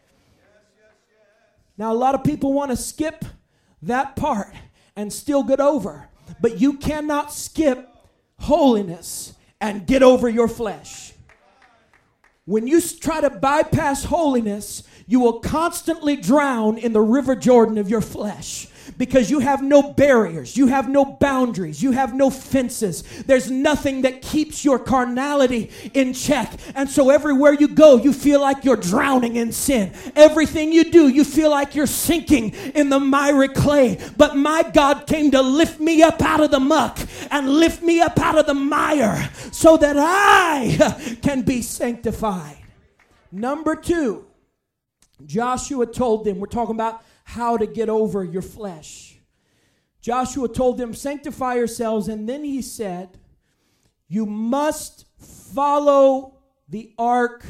Now, 1.78 1.92
a 1.92 1.94
lot 1.94 2.16
of 2.16 2.24
people 2.24 2.54
want 2.54 2.72
to 2.72 2.78
skip 2.78 3.26
that 3.86 4.16
part 4.16 4.54
and 4.96 5.12
still 5.12 5.44
get 5.44 5.60
over, 5.60 6.08
but 6.42 6.60
you 6.60 6.74
cannot 6.74 7.34
skip 7.34 7.90
holiness 8.40 9.34
and 9.62 9.88
get 9.88 10.04
over 10.04 10.30
your 10.30 10.48
flesh. 10.48 11.14
When 12.46 12.68
you 12.68 12.80
try 12.82 13.22
to 13.22 13.30
bypass 13.30 14.04
holiness, 14.04 14.84
you 15.08 15.20
will 15.20 15.40
constantly 15.40 16.16
drown 16.16 16.78
in 16.78 16.94
the 16.94 17.02
river 17.02 17.36
Jordan 17.36 17.78
of 17.78 17.90
your 17.90 18.02
flesh 18.02 18.68
because 18.98 19.30
you 19.30 19.40
have 19.40 19.62
no 19.62 19.94
barriers, 19.94 20.56
you 20.56 20.68
have 20.68 20.90
no 20.90 21.06
boundaries, 21.06 21.82
you 21.82 21.92
have 21.92 22.14
no 22.14 22.30
fences. 22.30 23.04
There's 23.26 23.50
nothing 23.52 24.04
that 24.04 24.22
keeps 24.22 24.64
your 24.64 24.80
carnality 24.80 25.72
in 25.94 26.14
check. 26.14 26.54
And 26.76 26.90
so 26.90 27.10
everywhere 27.10 27.54
you 27.54 27.68
go, 27.68 27.98
you 27.98 28.14
feel 28.14 28.42
like 28.42 28.64
you're 28.64 28.76
drowning 28.76 29.36
in 29.36 29.52
sin. 29.52 29.94
Everything 30.16 30.72
you 30.72 30.92
do, 30.92 31.08
you 31.08 31.24
feel 31.24 31.50
like 31.50 31.76
you're 31.76 31.88
sinking 31.88 32.52
in 32.74 32.90
the 32.90 33.00
miry 33.00 33.50
clay. 33.50 34.00
But 34.18 34.36
my 34.36 34.64
God 34.64 35.08
came 35.08 35.32
to 35.32 35.42
lift 35.42 35.80
me 35.80 36.02
up 36.04 36.22
out 36.22 36.42
of 36.42 36.52
the 36.52 36.60
muck 36.60 37.00
and 37.32 37.50
lift 37.50 37.82
me 37.82 38.02
up 38.02 38.20
out 38.20 38.38
of 38.38 38.46
the 38.46 38.54
mire 38.54 39.30
so 39.52 39.78
that 39.78 39.96
I 39.98 41.18
can 41.22 41.42
be 41.42 41.62
sanctified. 41.62 42.58
Number 43.32 43.76
two, 43.76 44.26
Joshua 45.26 45.86
told 45.86 46.26
them, 46.26 46.40
we're 46.40 46.48
talking 46.48 46.76
about 46.76 47.04
how 47.26 47.58
to 47.58 47.68
get 47.68 47.90
over 47.90 48.24
your 48.24 48.42
flesh. 48.42 49.18
Joshua 50.00 50.48
told 50.48 50.78
them, 50.78 50.94
Sanctify 50.94 51.56
yourselves. 51.56 52.08
And 52.08 52.30
then 52.30 52.44
he 52.44 52.62
said, 52.62 53.18
You 54.08 54.26
must 54.26 55.06
follow 55.18 56.38
the 56.70 56.94
ark 56.98 57.44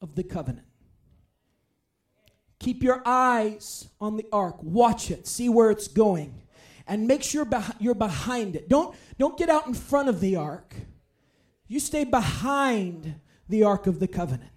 of 0.00 0.14
the 0.14 0.22
covenant. 0.22 0.66
Keep 2.58 2.82
your 2.82 3.02
eyes 3.06 3.88
on 4.00 4.16
the 4.16 4.26
ark. 4.30 4.62
Watch 4.62 5.10
it. 5.10 5.26
See 5.26 5.48
where 5.48 5.70
it's 5.70 5.88
going. 5.88 6.42
And 6.86 7.08
make 7.08 7.22
sure 7.22 7.48
you're 7.80 7.94
behind 7.94 8.54
it. 8.54 8.68
Don't, 8.68 8.94
don't 9.18 9.38
get 9.38 9.48
out 9.48 9.66
in 9.66 9.74
front 9.74 10.08
of 10.08 10.20
the 10.20 10.36
ark. 10.36 10.74
You 11.66 11.80
stay 11.80 12.04
behind 12.04 13.14
the 13.48 13.64
ark 13.64 13.86
of 13.86 13.98
the 13.98 14.08
covenant. 14.08 14.50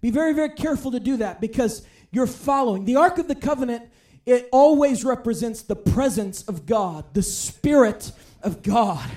Be 0.00 0.10
very, 0.10 0.32
very 0.32 0.50
careful 0.50 0.90
to 0.90 1.00
do 1.00 1.18
that 1.18 1.40
because 1.40 1.86
you're 2.10 2.26
following. 2.26 2.84
The 2.84 2.96
Ark 2.96 3.18
of 3.18 3.28
the 3.28 3.34
Covenant, 3.34 3.88
it 4.26 4.48
always 4.52 5.04
represents 5.04 5.62
the 5.62 5.76
presence 5.76 6.42
of 6.42 6.66
God, 6.66 7.04
the 7.14 7.22
Spirit 7.22 8.12
of 8.42 8.62
God. 8.62 9.08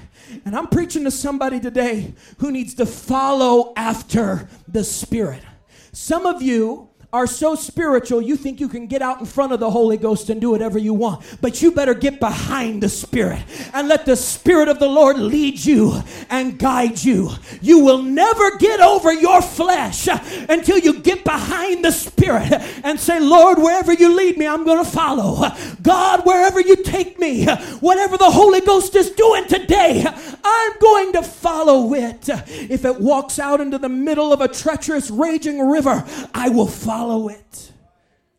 And 0.45 0.55
I'm 0.55 0.67
preaching 0.67 1.03
to 1.03 1.11
somebody 1.11 1.59
today 1.59 2.13
who 2.37 2.51
needs 2.51 2.73
to 2.75 2.85
follow 2.85 3.73
after 3.75 4.47
the 4.67 4.83
Spirit. 4.83 5.43
Some 5.91 6.25
of 6.25 6.41
you 6.41 6.89
are 7.13 7.27
so 7.27 7.53
spiritual, 7.53 8.23
you 8.23 8.35
think 8.35 8.59
you 8.59 8.67
can 8.67 8.87
get 8.87 9.03
out 9.03 9.19
in 9.19 9.25
front 9.27 9.53
of 9.53 9.59
the 9.59 9.69
Holy 9.69 9.97
Ghost 9.97 10.31
and 10.31 10.41
do 10.41 10.49
whatever 10.49 10.79
you 10.79 10.95
want. 10.95 11.23
But 11.41 11.61
you 11.61 11.71
better 11.71 11.93
get 11.93 12.19
behind 12.19 12.81
the 12.81 12.89
Spirit 12.89 13.43
and 13.71 13.87
let 13.87 14.07
the 14.07 14.15
Spirit 14.15 14.67
of 14.67 14.79
the 14.79 14.87
Lord 14.87 15.19
lead 15.19 15.63
you 15.63 16.01
and 16.31 16.57
guide 16.57 17.03
you. 17.03 17.29
You 17.61 17.79
will 17.79 18.01
never 18.01 18.57
get 18.57 18.79
over 18.79 19.13
your 19.13 19.43
flesh 19.43 20.07
until 20.49 20.79
you 20.79 21.01
get 21.01 21.23
behind 21.23 21.85
the 21.85 21.91
Spirit 21.91 22.51
and 22.83 22.99
say, 22.99 23.19
Lord, 23.19 23.59
wherever 23.59 23.93
you 23.93 24.15
lead 24.17 24.39
me, 24.39 24.47
I'm 24.47 24.65
going 24.65 24.83
to 24.83 24.89
follow. 24.89 25.47
God, 25.83 26.25
wherever 26.25 26.59
you 26.59 26.77
take 26.77 27.19
me, 27.19 27.45
whatever 27.79 28.17
the 28.17 28.31
Holy 28.31 28.61
Ghost 28.61 28.95
is 28.95 29.11
doing 29.11 29.45
today, 29.45 30.03
I'm 30.43 30.79
going 30.79 31.13
to 31.13 31.21
follow 31.21 31.93
it. 31.93 32.27
If 32.27 32.85
it 32.85 32.99
walks 32.99 33.37
out 33.37 33.61
into 33.61 33.77
the 33.77 33.89
middle 33.89 34.33
of 34.33 34.41
a 34.41 34.47
treacherous, 34.47 35.11
raging 35.11 35.69
river, 35.69 36.03
I 36.33 36.49
will 36.49 36.65
follow 36.65 37.02
follow 37.03 37.27
it. 37.27 37.73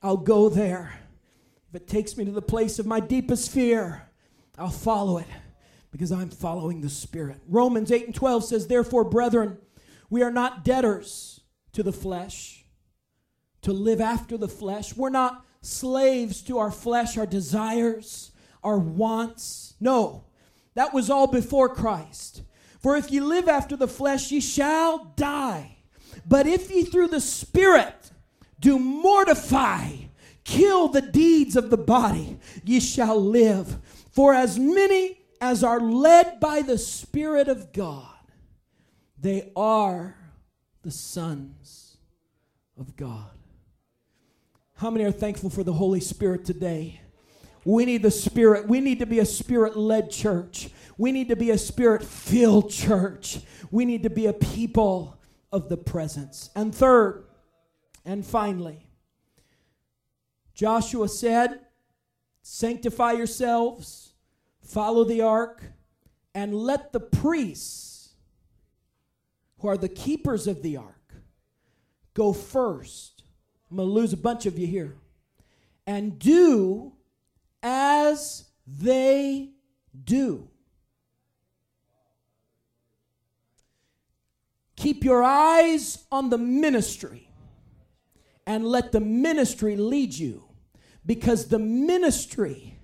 I'll 0.02 0.16
go 0.16 0.48
there. 0.48 0.98
If 1.68 1.82
it 1.82 1.86
takes 1.86 2.16
me 2.16 2.24
to 2.24 2.30
the 2.30 2.40
place 2.40 2.78
of 2.78 2.86
my 2.86 2.98
deepest 2.98 3.50
fear, 3.50 4.08
I'll 4.56 4.70
follow 4.70 5.18
it 5.18 5.26
because 5.90 6.10
I'm 6.10 6.30
following 6.30 6.80
the 6.80 6.88
Spirit. 6.88 7.42
Romans 7.46 7.92
8 7.92 8.06
and 8.06 8.14
12 8.14 8.44
says, 8.44 8.66
Therefore, 8.66 9.04
brethren, 9.04 9.58
we 10.08 10.22
are 10.22 10.30
not 10.30 10.64
debtors 10.64 11.42
to 11.72 11.82
the 11.82 11.92
flesh, 11.92 12.64
to 13.60 13.72
live 13.74 14.00
after 14.00 14.38
the 14.38 14.48
flesh. 14.48 14.96
We're 14.96 15.10
not 15.10 15.44
slaves 15.60 16.40
to 16.44 16.56
our 16.56 16.70
flesh, 16.70 17.18
our 17.18 17.26
desires, 17.26 18.32
our 18.62 18.78
wants. 18.78 19.74
No, 19.78 20.24
that 20.72 20.94
was 20.94 21.10
all 21.10 21.26
before 21.26 21.68
Christ. 21.68 22.40
For 22.80 22.96
if 22.96 23.10
ye 23.10 23.20
live 23.20 23.46
after 23.46 23.76
the 23.76 23.88
flesh, 23.88 24.32
ye 24.32 24.40
shall 24.40 25.12
die. 25.16 25.76
But 26.26 26.46
if 26.46 26.70
ye 26.70 26.84
through 26.84 27.08
the 27.08 27.20
Spirit 27.20 28.03
do 28.64 28.78
mortify, 28.78 29.90
kill 30.42 30.88
the 30.88 31.02
deeds 31.02 31.54
of 31.54 31.68
the 31.68 31.76
body, 31.76 32.38
ye 32.64 32.80
shall 32.80 33.22
live. 33.22 33.76
For 34.10 34.32
as 34.32 34.58
many 34.58 35.18
as 35.38 35.62
are 35.62 35.80
led 35.80 36.40
by 36.40 36.62
the 36.62 36.78
Spirit 36.78 37.48
of 37.48 37.74
God, 37.74 38.08
they 39.20 39.52
are 39.54 40.16
the 40.80 40.90
sons 40.90 41.98
of 42.78 42.96
God. 42.96 43.30
How 44.76 44.90
many 44.90 45.04
are 45.04 45.12
thankful 45.12 45.50
for 45.50 45.62
the 45.62 45.74
Holy 45.74 46.00
Spirit 46.00 46.46
today? 46.46 47.02
We 47.66 47.84
need 47.84 48.02
the 48.02 48.10
Spirit. 48.10 48.66
We 48.66 48.80
need 48.80 49.00
to 49.00 49.06
be 49.06 49.18
a 49.18 49.26
Spirit 49.26 49.76
led 49.76 50.10
church. 50.10 50.70
We 50.96 51.12
need 51.12 51.28
to 51.28 51.36
be 51.36 51.50
a 51.50 51.58
Spirit 51.58 52.02
filled 52.02 52.70
church. 52.70 53.40
We 53.70 53.84
need 53.84 54.04
to 54.04 54.10
be 54.10 54.26
a 54.26 54.32
people 54.32 55.18
of 55.52 55.68
the 55.68 55.76
presence. 55.76 56.48
And 56.56 56.74
third, 56.74 57.24
and 58.04 58.24
finally, 58.24 58.86
Joshua 60.54 61.08
said, 61.08 61.60
Sanctify 62.42 63.12
yourselves, 63.12 64.12
follow 64.60 65.04
the 65.04 65.22
ark, 65.22 65.62
and 66.34 66.54
let 66.54 66.92
the 66.92 67.00
priests, 67.00 68.10
who 69.58 69.68
are 69.68 69.78
the 69.78 69.88
keepers 69.88 70.46
of 70.46 70.62
the 70.62 70.76
ark, 70.76 71.14
go 72.12 72.32
first. 72.32 73.22
I'm 73.70 73.78
going 73.78 73.88
to 73.88 73.92
lose 73.92 74.12
a 74.12 74.18
bunch 74.18 74.44
of 74.46 74.58
you 74.58 74.66
here. 74.66 74.96
And 75.86 76.18
do 76.18 76.92
as 77.62 78.44
they 78.66 79.50
do. 80.04 80.48
Keep 84.76 85.02
your 85.02 85.22
eyes 85.22 86.04
on 86.12 86.28
the 86.28 86.38
ministry 86.38 87.23
and 88.46 88.66
let 88.66 88.92
the 88.92 89.00
ministry 89.00 89.76
lead 89.76 90.14
you 90.14 90.44
because 91.06 91.48
the 91.48 91.58
ministry 91.58 92.78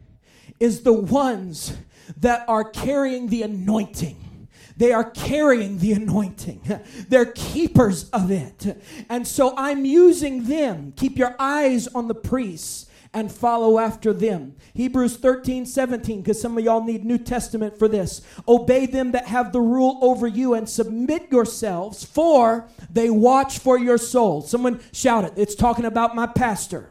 is 0.58 0.82
the 0.82 0.92
ones 0.92 1.76
that 2.16 2.48
are 2.48 2.64
carrying 2.64 3.28
the 3.28 3.42
anointing. 3.42 4.48
They 4.76 4.92
are 4.92 5.10
carrying 5.10 5.78
the 5.78 5.92
anointing. 5.92 6.62
They're 7.08 7.32
keepers 7.32 8.08
of 8.10 8.30
it. 8.30 8.82
And 9.08 9.26
so 9.26 9.54
I'm 9.56 9.84
using 9.84 10.44
them. 10.44 10.92
Keep 10.96 11.18
your 11.18 11.36
eyes 11.38 11.86
on 11.88 12.08
the 12.08 12.14
priests 12.14 12.86
and 13.12 13.32
follow 13.32 13.78
after 13.78 14.12
them. 14.12 14.54
Hebrews 14.74 15.16
13, 15.16 15.66
17, 15.66 16.22
because 16.22 16.40
some 16.40 16.56
of 16.56 16.64
y'all 16.64 16.84
need 16.84 17.04
New 17.04 17.18
Testament 17.18 17.78
for 17.78 17.88
this. 17.88 18.22
Obey 18.46 18.86
them 18.86 19.12
that 19.12 19.26
have 19.26 19.52
the 19.52 19.60
rule 19.60 19.98
over 20.00 20.28
you 20.28 20.54
and 20.54 20.68
submit 20.68 21.30
yourselves, 21.30 22.04
for 22.04 22.68
they 22.88 23.10
watch 23.10 23.58
for 23.58 23.76
your 23.76 23.98
soul. 23.98 24.42
Someone 24.42 24.80
shout 24.92 25.24
it. 25.24 25.32
It's 25.36 25.56
talking 25.56 25.84
about 25.84 26.14
my 26.14 26.26
pastor. 26.26 26.90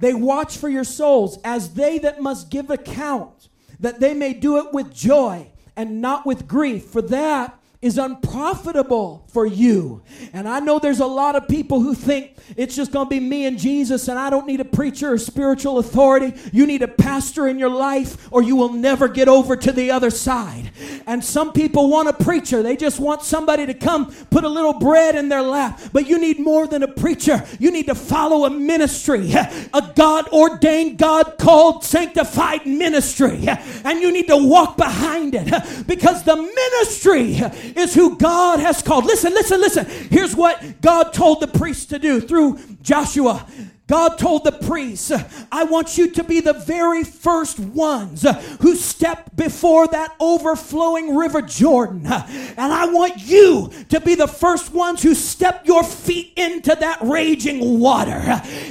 They 0.00 0.12
watch 0.12 0.58
for 0.58 0.68
your 0.68 0.84
souls 0.84 1.38
as 1.44 1.74
they 1.74 1.98
that 2.00 2.20
must 2.20 2.50
give 2.50 2.70
account, 2.70 3.48
that 3.80 4.00
they 4.00 4.12
may 4.12 4.34
do 4.34 4.58
it 4.58 4.72
with 4.72 4.92
joy 4.92 5.50
and 5.76 6.02
not 6.02 6.26
with 6.26 6.46
grief, 6.46 6.84
for 6.84 7.00
that 7.02 7.58
is 7.82 7.98
unprofitable 7.98 9.24
for 9.26 9.44
you. 9.44 10.02
And 10.32 10.48
I 10.48 10.60
know 10.60 10.78
there's 10.78 11.00
a 11.00 11.06
lot 11.06 11.34
of 11.34 11.48
people 11.48 11.80
who 11.80 11.94
think 11.94 12.36
it's 12.56 12.76
just 12.76 12.92
going 12.92 13.06
to 13.06 13.10
be 13.10 13.18
me 13.18 13.44
and 13.44 13.58
Jesus, 13.58 14.06
and 14.06 14.18
I 14.18 14.30
don't 14.30 14.46
need 14.46 14.60
a 14.60 14.64
preacher 14.64 15.12
or 15.12 15.18
spiritual 15.18 15.78
authority. 15.78 16.32
You 16.52 16.64
need 16.64 16.82
a 16.82 16.88
pastor 16.88 17.48
in 17.48 17.58
your 17.58 17.70
life, 17.70 18.28
or 18.30 18.40
you 18.40 18.54
will 18.54 18.72
never 18.72 19.08
get 19.08 19.28
over 19.28 19.56
to 19.56 19.72
the 19.72 19.90
other 19.90 20.10
side. 20.10 20.70
And 21.06 21.24
some 21.24 21.52
people 21.52 21.90
want 21.90 22.08
a 22.08 22.12
preacher, 22.12 22.62
they 22.62 22.76
just 22.76 23.00
want 23.00 23.22
somebody 23.22 23.66
to 23.66 23.74
come 23.74 24.14
put 24.30 24.44
a 24.44 24.48
little 24.48 24.74
bread 24.74 25.16
in 25.16 25.28
their 25.28 25.42
lap. 25.42 25.80
But 25.92 26.06
you 26.06 26.20
need 26.20 26.38
more 26.38 26.68
than 26.68 26.84
a 26.84 26.88
preacher, 26.88 27.44
you 27.58 27.72
need 27.72 27.86
to 27.86 27.96
follow 27.96 28.44
a 28.44 28.50
ministry, 28.50 29.32
a 29.32 29.92
God 29.96 30.28
ordained, 30.28 30.98
God 30.98 31.36
called, 31.36 31.84
sanctified 31.84 32.64
ministry. 32.64 33.48
And 33.84 34.00
you 34.00 34.12
need 34.12 34.28
to 34.28 34.36
walk 34.36 34.76
behind 34.76 35.34
it 35.34 35.86
because 35.88 36.22
the 36.22 36.36
ministry 36.36 37.40
is 37.76 37.94
who 37.94 38.16
God 38.16 38.58
has 38.60 38.82
called. 38.82 39.04
Listen, 39.04 39.32
listen, 39.32 39.60
listen. 39.60 39.86
Here's 40.10 40.34
what 40.34 40.80
God 40.80 41.12
told 41.12 41.40
the 41.40 41.46
priests 41.46 41.86
to 41.86 41.98
do 41.98 42.20
through 42.20 42.58
Joshua. 42.82 43.46
God 43.92 44.16
told 44.16 44.44
the 44.44 44.52
priests, 44.52 45.12
I 45.52 45.64
want 45.64 45.98
you 45.98 46.10
to 46.12 46.24
be 46.24 46.40
the 46.40 46.54
very 46.54 47.04
first 47.04 47.58
ones 47.58 48.24
who 48.62 48.74
step 48.74 49.36
before 49.36 49.86
that 49.88 50.16
overflowing 50.18 51.14
river 51.14 51.42
Jordan. 51.42 52.06
And 52.06 52.72
I 52.72 52.86
want 52.86 53.18
you 53.18 53.70
to 53.90 54.00
be 54.00 54.14
the 54.14 54.26
first 54.26 54.72
ones 54.72 55.02
who 55.02 55.14
step 55.14 55.66
your 55.66 55.84
feet 55.84 56.32
into 56.38 56.74
that 56.74 57.00
raging 57.02 57.80
water. 57.80 58.18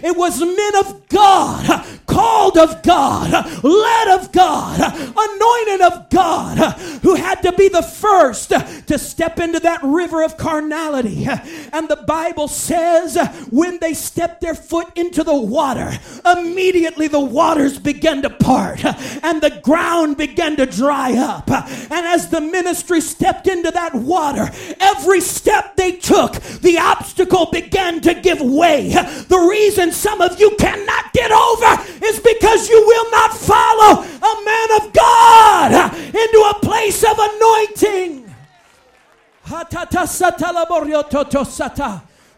It 0.04 0.18
was 0.18 0.42
men 0.42 0.76
of 0.78 1.08
God, 1.08 1.86
called 2.08 2.58
of 2.58 2.82
God, 2.82 3.32
led 3.64 4.20
of 4.20 4.32
God, 4.32 4.80
anointed 4.80 5.82
of 5.82 6.10
God, 6.10 6.80
who 7.04 7.14
had 7.14 7.44
to 7.44 7.52
be 7.52 7.68
the 7.68 7.84
first 7.84 8.50
to 8.50 8.98
step 8.98 9.40
into 9.40 9.60
that 9.60 9.84
river 9.84 10.24
of 10.24 10.38
carnality. 10.38 11.28
And 11.72 11.88
the 11.88 12.04
Bible 12.08 12.48
says 12.48 13.18
when 13.52 13.78
they 13.78 13.94
stepped 13.94 14.42
their 14.42 14.56
foot 14.56 14.88
into 14.96 15.11
the 15.24 15.36
water, 15.36 15.92
immediately 16.26 17.08
the 17.08 17.20
waters 17.20 17.78
began 17.78 18.22
to 18.22 18.30
part 18.30 18.84
and 19.24 19.42
the 19.42 19.60
ground 19.64 20.18
began 20.18 20.56
to 20.56 20.66
dry 20.66 21.18
up. 21.18 21.50
And 21.52 22.06
as 22.06 22.30
the 22.30 22.42
ministry 22.42 23.02
stepped 23.02 23.48
into 23.48 23.72
that 23.72 23.94
water, 23.94 24.50
every 24.80 25.22
step 25.22 25.76
they 25.76 25.94
took, 25.94 26.34
the 26.62 26.78
obstacle 26.80 27.50
began 27.52 28.02
to 28.02 28.14
give 28.14 28.42
way. 28.42 28.90
The 28.90 29.48
reason 29.50 29.92
some 29.92 30.22
of 30.22 30.40
you 30.40 30.56
cannot 30.58 31.14
get 31.14 31.32
over 31.32 31.84
is 32.06 32.20
because 32.20 32.70
you 32.70 32.84
will 32.86 33.12
not 33.12 33.34
follow 33.34 34.04
a 34.04 34.46
man 34.46 34.82
of 34.82 34.94
God 34.94 35.94
into 35.94 36.52
a 36.56 36.60
place 36.62 37.04
of 37.04 37.18
anointing. 37.20 38.34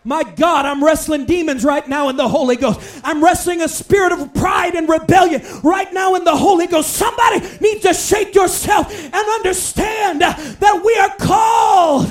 My 0.06 0.24
God, 0.24 0.66
I'm 0.66 0.84
wrestling 0.84 1.26
demons 1.26 1.64
right 1.64 1.88
now 1.88 2.10
in 2.10 2.18
the 2.18 2.28
Holy 2.28 2.58
Ghost. 2.58 3.02
I'm 3.04 3.24
wrestling 3.24 3.62
a 3.62 3.70
spirit 3.70 4.12
of 4.12 4.34
pride 4.34 4.76
and 4.76 4.90
rebellion 4.90 5.42
right 5.64 5.92
now 5.94 6.16
in 6.16 6.26
the 6.26 6.36
Holy 6.36 6.68
Ghost. 6.68 6.92
Somebody 6.94 7.40
needs 7.62 7.82
to 7.84 7.94
shake 7.94 8.36
yourself 8.36 8.94
and 8.94 9.16
understand 9.16 10.22
that 10.22 10.82
we 10.84 10.98
are 10.98 11.16
called 11.18 12.08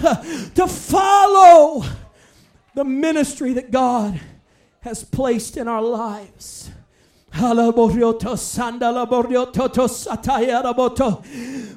to 0.54 0.66
follow 0.66 1.84
the 2.74 2.84
ministry 2.84 3.52
that 3.54 3.70
God 3.70 4.18
has 4.80 5.04
placed 5.04 5.56
in 5.56 5.68
our 5.68 5.82
lives. 5.82 6.70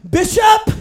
Bishop, 0.09 0.71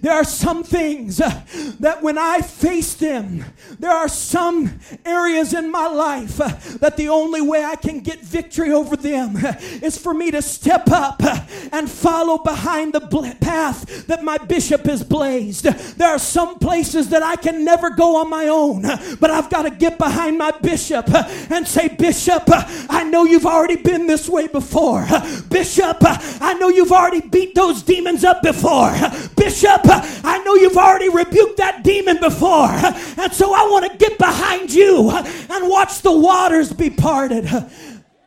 there 0.00 0.12
are 0.12 0.24
some 0.24 0.62
things 0.62 1.20
uh, 1.20 1.42
that 1.80 2.02
when 2.02 2.18
I 2.18 2.40
face 2.40 2.94
them, 2.94 3.44
there 3.78 3.90
are 3.90 4.08
some 4.08 4.80
areas 5.04 5.54
in 5.54 5.70
my 5.70 5.86
life 5.86 6.40
uh, 6.40 6.48
that 6.78 6.96
the 6.96 7.08
only 7.08 7.40
way 7.40 7.64
I 7.64 7.76
can 7.76 8.00
get 8.00 8.20
victory 8.20 8.72
over 8.72 8.96
them 8.96 9.36
uh, 9.36 9.54
is 9.82 9.98
for 9.98 10.14
me 10.14 10.30
to 10.30 10.42
step 10.42 10.90
up 10.90 11.22
uh, 11.22 11.44
and 11.72 11.90
follow 11.90 12.38
behind 12.38 12.92
the 12.92 13.00
path 13.40 14.06
that 14.06 14.22
my 14.22 14.38
bishop 14.38 14.84
has 14.84 15.02
blazed. 15.02 15.64
There 15.64 16.08
are 16.08 16.18
some 16.18 16.58
places 16.58 17.08
that 17.10 17.22
I 17.22 17.36
can 17.36 17.64
never 17.64 17.90
go 17.90 18.16
on 18.16 18.30
my 18.30 18.48
own, 18.48 18.84
uh, 18.84 19.16
but 19.20 19.30
I've 19.30 19.50
got 19.50 19.62
to 19.62 19.70
get 19.70 19.98
behind 19.98 20.38
my 20.38 20.50
bishop 20.50 21.12
uh, 21.12 21.24
and 21.50 21.66
say, 21.66 21.88
Bishop, 21.88 22.44
I 22.46 23.04
know 23.04 23.24
you've 23.24 23.46
already 23.46 23.76
been 23.76 24.06
this 24.06 24.28
way 24.28 24.46
before. 24.46 25.06
Bishop, 25.50 25.98
I 26.00 26.54
know 26.58 26.68
you've 26.68 26.92
already 26.92 27.20
beat 27.20 27.54
those 27.54 27.82
demons 27.82 28.24
up 28.24 28.42
before. 28.42 28.92
Bishop, 29.36 29.71
I 30.24 30.42
know 30.44 30.54
you've 30.54 30.76
already 30.76 31.08
rebuked 31.08 31.58
that 31.58 31.82
demon 31.82 32.18
before. 32.20 32.70
And 32.70 33.32
so 33.32 33.54
I 33.54 33.68
want 33.70 33.90
to 33.90 33.98
get 33.98 34.18
behind 34.18 34.72
you 34.72 35.10
and 35.10 35.68
watch 35.68 36.02
the 36.02 36.12
waters 36.12 36.72
be 36.72 36.90
parted. 36.90 37.48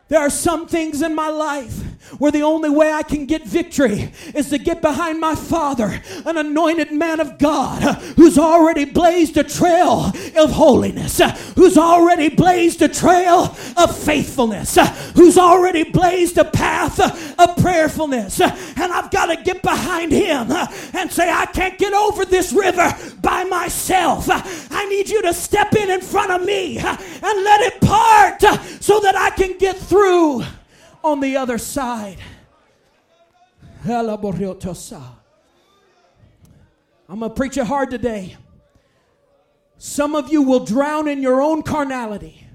There 0.08 0.19
are 0.19 0.29
some 0.29 0.67
things 0.67 1.01
in 1.01 1.15
my 1.15 1.29
life 1.29 1.81
where 2.18 2.32
the 2.32 2.41
only 2.41 2.70
way 2.70 2.91
I 2.91 3.04
can 3.04 3.26
get 3.26 3.44
victory 3.44 4.12
is 4.34 4.50
to 4.50 4.58
get 4.58 4.82
behind 4.82 5.20
my 5.20 5.36
father, 5.36 6.02
an 6.26 6.38
anointed 6.38 6.91
man 6.91 7.20
of 7.20 7.38
God 7.38 7.82
who's 8.15 8.38
already 8.38 8.86
blazed 8.86 9.38
a 9.38 9.44
trail 9.44 10.12
of 10.38 10.52
holiness, 10.52 11.22
who's 11.56 11.78
already 11.78 12.30
blazed 12.30 12.82
a 12.82 12.88
trail 12.88 13.56
of 13.78 13.98
faithfulness, 13.98 14.78
who's 15.15 15.38
already 15.38 15.84
blazed 15.84 16.38
a 16.38 16.46
path 16.46 17.00
of 17.39 17.58
prayerfulness. 17.58 18.39
And 18.41 18.94
I've 18.94 19.12
got 19.12 19.28
to 19.28 19.41
get 19.44 19.62
behind 19.62 20.12
him 20.12 20.52
and 20.94 21.12
say, 21.12 21.30
I 21.30 21.46
can't 21.48 21.78
get 21.78 21.94
over 21.94 22.26
this 22.26 22.54
river 22.54 22.96
by 23.22 23.44
myself. 23.44 24.28
I 24.30 24.86
need 24.89 25.10
you 25.10 25.22
to 25.24 25.34
step 25.34 25.74
in 25.76 25.89
in 25.89 26.02
front 26.02 26.32
of 26.32 26.46
me 26.46 26.78
and 26.78 27.00
let 27.22 27.62
it 27.62 27.82
part 27.82 28.41
so 28.82 29.00
that 29.00 29.15
I 29.15 29.32
can 29.32 29.58
get 29.58 29.78
through 29.78 30.44
on 31.06 31.20
the 31.20 31.38
other 31.38 31.58
side. 31.58 32.18
I'm 37.08 37.20
going 37.20 37.32
to 37.32 37.36
preach 37.36 37.58
it 37.58 37.68
hard 37.68 37.91
today. 37.91 38.36
Some 39.78 40.15
of 40.15 40.32
you 40.32 40.41
will 40.41 40.65
drown 40.65 41.08
in 41.08 41.22
your 41.22 41.41
own 41.41 41.62
carnality 41.62 42.48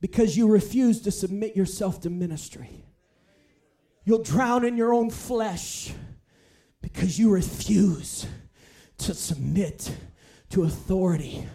because 0.00 0.36
you 0.36 0.48
refuse 0.48 1.00
to 1.02 1.10
submit 1.10 1.54
yourself 1.54 2.00
to 2.02 2.10
ministry. 2.10 2.84
You'll 4.04 4.22
drown 4.22 4.64
in 4.64 4.76
your 4.76 4.94
own 4.94 5.10
flesh 5.10 5.92
because 6.80 7.18
you 7.18 7.30
refuse 7.30 8.26
to 8.98 9.12
submit 9.12 9.94
to 10.50 10.62
authority 10.62 11.46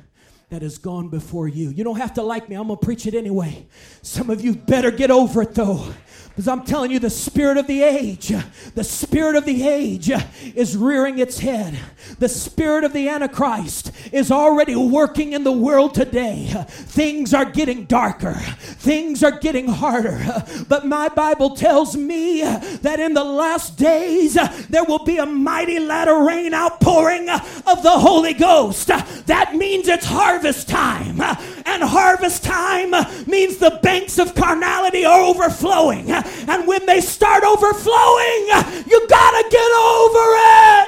that 0.51 0.61
has 0.61 0.77
gone 0.77 1.07
before 1.07 1.47
you. 1.47 1.69
You 1.69 1.85
don't 1.85 1.95
have 1.95 2.13
to 2.15 2.21
like 2.21 2.49
me, 2.49 2.57
I'm 2.57 2.67
gonna 2.67 2.75
preach 2.75 3.07
it 3.07 3.13
anyway. 3.13 3.65
Some 4.01 4.29
of 4.29 4.41
you 4.41 4.53
better 4.53 4.91
get 4.91 5.09
over 5.09 5.43
it 5.43 5.55
though. 5.55 5.93
Because 6.27 6.45
I'm 6.47 6.63
telling 6.63 6.91
you, 6.91 6.99
the 6.99 7.09
spirit 7.09 7.57
of 7.57 7.67
the 7.67 7.83
age, 7.83 8.33
the 8.75 8.83
spirit 8.83 9.37
of 9.37 9.45
the 9.45 9.65
age 9.65 10.11
is 10.53 10.75
rearing 10.75 11.19
its 11.19 11.39
head. 11.39 11.77
The 12.19 12.27
spirit 12.27 12.83
of 12.83 12.91
the 12.91 13.07
Antichrist 13.07 13.93
is 14.11 14.29
already 14.29 14.75
working 14.75 15.31
in 15.31 15.45
the 15.45 15.51
world 15.53 15.93
today. 15.93 16.47
Things 16.67 17.33
are 17.33 17.45
getting 17.45 17.85
darker, 17.85 18.37
things 18.81 19.23
are 19.23 19.39
getting 19.39 19.67
harder. 19.67 20.19
But 20.67 20.85
my 20.85 21.09
Bible 21.09 21.55
tells 21.55 21.97
me 21.97 22.41
that 22.41 22.99
in 22.99 23.13
the 23.13 23.23
last 23.23 23.77
days 23.77 24.35
there 24.69 24.83
will 24.85 25.03
be 25.03 25.17
a 25.17 25.25
mighty 25.25 25.79
latter 25.79 26.23
rain 26.23 26.53
outpouring 26.53 27.29
of 27.29 27.83
the 27.83 27.91
Holy 27.91 28.33
Ghost. 28.33 28.87
That 28.87 29.55
means 29.55 29.87
it's 29.87 30.05
harvest 30.05 30.69
time. 30.69 31.19
And 31.65 31.83
harvest 31.83 32.43
time 32.43 32.91
means 33.27 33.57
the 33.57 33.79
banks 33.83 34.17
of 34.17 34.33
carnality 34.33 35.03
are 35.03 35.21
overflowing. 35.21 36.09
And 36.09 36.67
when 36.67 36.85
they 36.85 37.01
start 37.01 37.43
overflowing, 37.43 38.47
you 38.87 39.07
got 39.07 39.31
to 39.41 39.49
get 39.49 39.71
over 39.77 40.27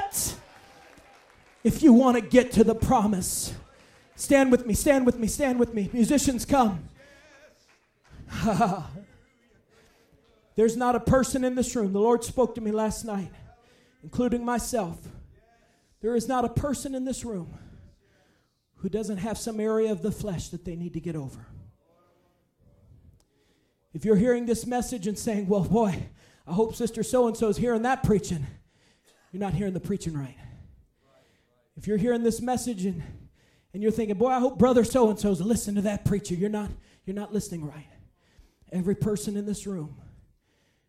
it. 0.08 0.36
If 1.64 1.84
you 1.84 1.94
want 1.94 2.16
to 2.16 2.22
get 2.22 2.54
to 2.54 2.64
the 2.64 2.76
promise, 2.76 3.54
stand 4.16 4.52
with 4.52 4.66
me, 4.66 4.74
stand 4.74 5.06
with 5.06 5.20
me, 5.20 5.28
stand 5.28 5.60
with 5.60 5.74
me. 5.74 5.90
Musicians, 5.94 6.46
come. 6.46 6.90
There's 10.56 10.78
not 10.78 10.96
a 10.96 11.00
person 11.00 11.44
in 11.44 11.56
this 11.56 11.76
room. 11.76 11.94
The 11.94 12.00
Lord 12.00 12.24
spoke 12.24 12.56
to 12.56 12.62
me 12.62 12.72
last 12.72 13.06
night, 13.06 13.32
including 14.04 14.46
myself. 14.46 14.98
There 16.02 16.16
is 16.16 16.28
not 16.28 16.46
a 16.46 16.50
person 16.50 16.96
in 16.96 17.06
this 17.06 17.24
room 17.24 17.54
who 18.78 18.90
doesn't 18.90 19.18
have 19.18 19.38
some 19.38 19.60
area 19.60 19.92
of 19.92 20.02
the 20.02 20.12
flesh 20.12 20.50
that 20.50 20.66
they 20.66 20.76
need 20.76 20.94
to 20.94 21.00
get 21.00 21.16
over. 21.16 21.48
If 23.94 24.04
you're 24.04 24.16
hearing 24.16 24.46
this 24.46 24.66
message 24.66 25.08
and 25.08 25.18
saying, 25.18 25.48
well, 25.48 25.64
boy, 25.64 26.08
I 26.46 26.54
hope 26.54 26.76
Sister 26.76 27.04
so 27.04 27.28
and 27.28 27.38
so 27.38 27.48
is 27.48 27.58
hearing 27.58 27.84
that 27.84 28.04
preaching, 28.04 28.46
you're 29.32 29.40
not 29.40 29.54
hearing 29.54 29.74
the 29.74 29.80
preaching 29.80 30.18
right. 30.18 30.36
If 31.78 31.88
you're 31.88 31.98
hearing 31.98 32.24
this 32.24 32.42
message 32.42 32.86
and, 32.86 33.02
and 33.74 33.82
you're 33.82 33.92
thinking, 33.92 34.18
boy, 34.18 34.30
I 34.30 34.40
hope 34.40 34.60
Brother 34.60 34.84
so 34.84 35.10
and 35.10 35.20
so's 35.20 35.42
listening 35.42 35.78
to 35.78 35.82
that 35.84 36.06
preacher, 36.06 36.36
you're 36.36 36.50
not, 36.50 36.70
you're 37.06 37.16
not 37.16 37.34
listening 37.34 37.66
right. 37.66 37.88
Every 38.74 38.96
person 38.96 39.38
in 39.38 39.46
this 39.46 39.68
room 39.68 39.96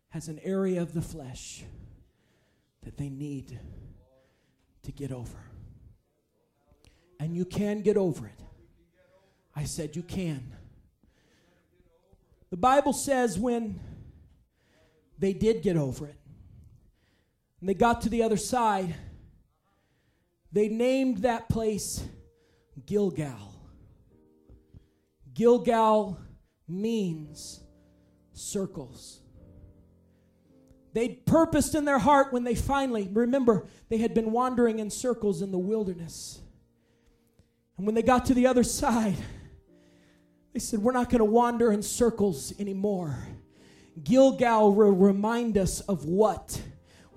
has 0.09 0.27
an 0.27 0.39
area 0.43 0.81
of 0.81 0.95
the 0.95 1.03
flesh 1.03 1.63
that 2.81 2.97
they 2.97 3.09
need 3.09 3.59
to 4.81 4.91
get 4.91 5.11
over. 5.11 5.37
And 7.19 7.37
you 7.37 7.45
can 7.45 7.81
get 7.81 7.95
over 7.95 8.25
it. 8.25 8.41
I 9.55 9.65
said 9.65 9.95
you 9.95 10.01
can. 10.01 10.51
The 12.49 12.57
Bible 12.57 12.91
says 12.91 13.37
when 13.37 13.79
they 15.19 15.33
did 15.33 15.61
get 15.61 15.77
over 15.77 16.07
it, 16.07 16.17
and 17.59 17.69
they 17.69 17.75
got 17.75 18.01
to 18.01 18.09
the 18.09 18.23
other 18.23 18.37
side, 18.37 18.95
they 20.51 20.69
named 20.69 21.19
that 21.19 21.49
place 21.49 22.03
Gilgal. 22.87 23.53
Gilgal 25.35 26.19
means 26.67 27.61
circles. 28.35 29.19
They 30.93 31.09
purposed 31.09 31.75
in 31.75 31.85
their 31.85 31.99
heart 31.99 32.31
when 32.31 32.43
they 32.43 32.55
finally, 32.55 33.09
remember, 33.11 33.65
they 33.89 33.97
had 33.97 34.13
been 34.13 34.31
wandering 34.31 34.79
in 34.79 34.89
circles 34.89 35.41
in 35.41 35.51
the 35.51 35.57
wilderness. 35.57 36.39
And 37.77 37.85
when 37.85 37.95
they 37.95 38.01
got 38.01 38.25
to 38.27 38.33
the 38.33 38.47
other 38.47 38.63
side, 38.63 39.17
They 40.55 40.59
said, 40.59 40.79
We're 40.79 40.93
not 40.93 41.09
going 41.09 41.19
to 41.19 41.25
wander 41.25 41.69
in 41.73 41.83
circles 41.83 42.53
anymore. 42.57 43.27
Gilgal 44.01 44.73
will 44.73 44.93
remind 44.93 45.57
us 45.57 45.81
of 45.81 46.05
what 46.05 46.61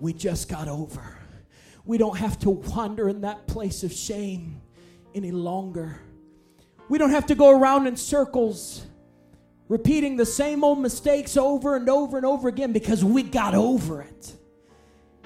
we 0.01 0.13
just 0.13 0.49
got 0.49 0.67
over. 0.67 1.17
We 1.85 1.99
don't 1.99 2.19
have 2.19 2.41
to 2.41 2.51
wander 2.51 3.09
in 3.09 3.21
that 3.21 3.47
place 3.47 3.85
of 3.85 3.93
shame 3.93 4.61
any 5.15 5.31
longer. 5.31 6.01
We 6.89 6.99
don't 6.99 7.11
have 7.11 7.27
to 7.27 7.37
go 7.37 7.57
around 7.57 7.87
in 7.87 7.97
circles 7.97 8.85
repeating 9.69 10.17
the 10.17 10.27
same 10.27 10.65
old 10.65 10.81
mistakes 10.81 11.37
over 11.37 11.77
and 11.77 11.89
over 11.89 12.17
and 12.17 12.27
over 12.27 12.49
again 12.49 12.73
because 12.73 13.05
we 13.05 13.23
got 13.23 13.55
over 13.55 14.03
it. 14.03 14.35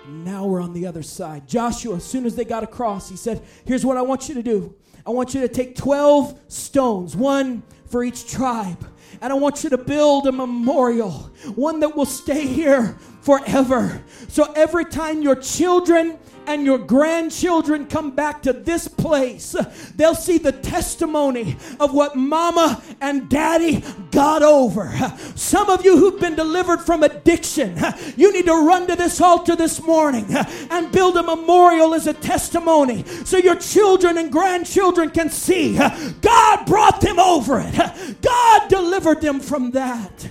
Now 0.09 0.47
we're 0.47 0.61
on 0.61 0.73
the 0.73 0.87
other 0.87 1.03
side. 1.03 1.47
Joshua, 1.47 1.97
as 1.97 2.05
soon 2.05 2.27
as 2.27 2.35
they 2.35 2.45
got 2.45 2.65
across, 2.65 3.09
he 3.09 3.17
said, 3.17 3.43
Here's 3.65 3.87
what 3.87 3.97
I 3.97 4.03
want 4.03 4.29
you 4.29 4.35
to 4.35 4.43
do 4.43 4.75
I 5.07 5.11
want 5.11 5.35
you 5.35 5.41
to 5.41 5.49
take 5.49 5.77
12 5.77 6.39
stones, 6.49 7.17
one 7.17 7.63
for 7.87 8.03
each 8.05 8.31
tribe. 8.31 8.89
And 9.21 9.33
I 9.33 9.37
want 9.37 9.63
you 9.63 9.71
to 9.71 9.79
build 9.79 10.27
a 10.27 10.33
memorial, 10.33 11.11
one 11.55 11.81
that 11.81 11.95
will 11.95 12.07
stay 12.07 12.47
here 12.47 12.97
forever. 13.21 14.03
So 14.29 14.51
every 14.53 14.87
time 14.87 15.23
your 15.23 15.37
children 15.37 16.19
and 16.47 16.65
your 16.65 16.79
grandchildren 16.79 17.87
come 17.87 18.11
back 18.13 18.43
to 18.43 18.53
this 18.53 18.89
place, 18.89 19.55
they'll 19.97 20.15
see 20.15 20.39
the 20.39 20.53
testimony 20.53 21.57
of 21.81 21.95
what 21.95 22.17
mama 22.17 22.83
and 23.01 23.29
daddy 23.29 23.85
got 24.11 24.43
over. 24.43 24.93
Some 25.35 25.71
of 25.71 25.85
you 25.85 25.97
who've 25.97 26.21
been 26.21 26.37
delivered 26.37 26.81
from 26.81 27.03
addiction, 27.03 27.79
you 28.17 28.33
need 28.33 28.47
to 28.47 28.67
run 28.67 28.87
to 28.87 28.97
this 28.97 29.21
altar 29.21 29.57
this 29.57 29.83
morning 29.83 30.27
and 30.71 30.93
build 30.93 31.17
a 31.17 31.23
memorial 31.23 31.95
as 31.95 32.07
a 32.07 32.15
testimony 32.15 33.05
so 33.25 33.37
your 33.37 33.57
children 33.57 34.19
and 34.19 34.31
grandchildren 34.31 35.11
can 35.11 35.31
see 35.31 35.77
God 35.77 36.67
brought 36.67 37.01
them 37.01 37.19
over 37.19 37.61
it. 37.65 38.21
God 38.21 38.69
delivered 38.69 39.21
them 39.21 39.41
from 39.41 39.71
that. 39.73 40.31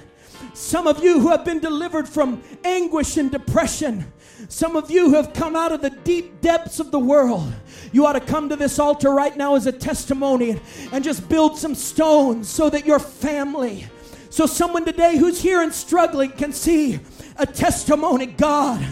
Some 0.53 0.87
of 0.87 1.03
you 1.03 1.19
who 1.19 1.29
have 1.29 1.43
been 1.43 1.59
delivered 1.59 2.07
from 2.07 2.41
anguish 2.63 3.17
and 3.17 3.31
depression, 3.31 4.11
some 4.51 4.75
of 4.75 4.91
you 4.91 5.09
who 5.09 5.15
have 5.15 5.31
come 5.31 5.55
out 5.55 5.71
of 5.71 5.81
the 5.81 5.89
deep 5.89 6.41
depths 6.41 6.81
of 6.81 6.91
the 6.91 6.99
world, 6.99 7.51
you 7.93 8.05
ought 8.05 8.13
to 8.13 8.19
come 8.19 8.49
to 8.49 8.57
this 8.57 8.79
altar 8.79 9.09
right 9.09 9.35
now 9.37 9.55
as 9.55 9.65
a 9.65 9.71
testimony 9.71 10.59
and 10.91 11.05
just 11.05 11.29
build 11.29 11.57
some 11.57 11.73
stones 11.73 12.49
so 12.49 12.69
that 12.69 12.85
your 12.85 12.99
family, 12.99 13.87
so 14.29 14.45
someone 14.45 14.83
today 14.83 15.15
who's 15.15 15.41
here 15.41 15.61
and 15.61 15.73
struggling 15.73 16.31
can 16.31 16.51
see 16.51 16.99
a 17.37 17.45
testimony. 17.45 18.25
God 18.25 18.85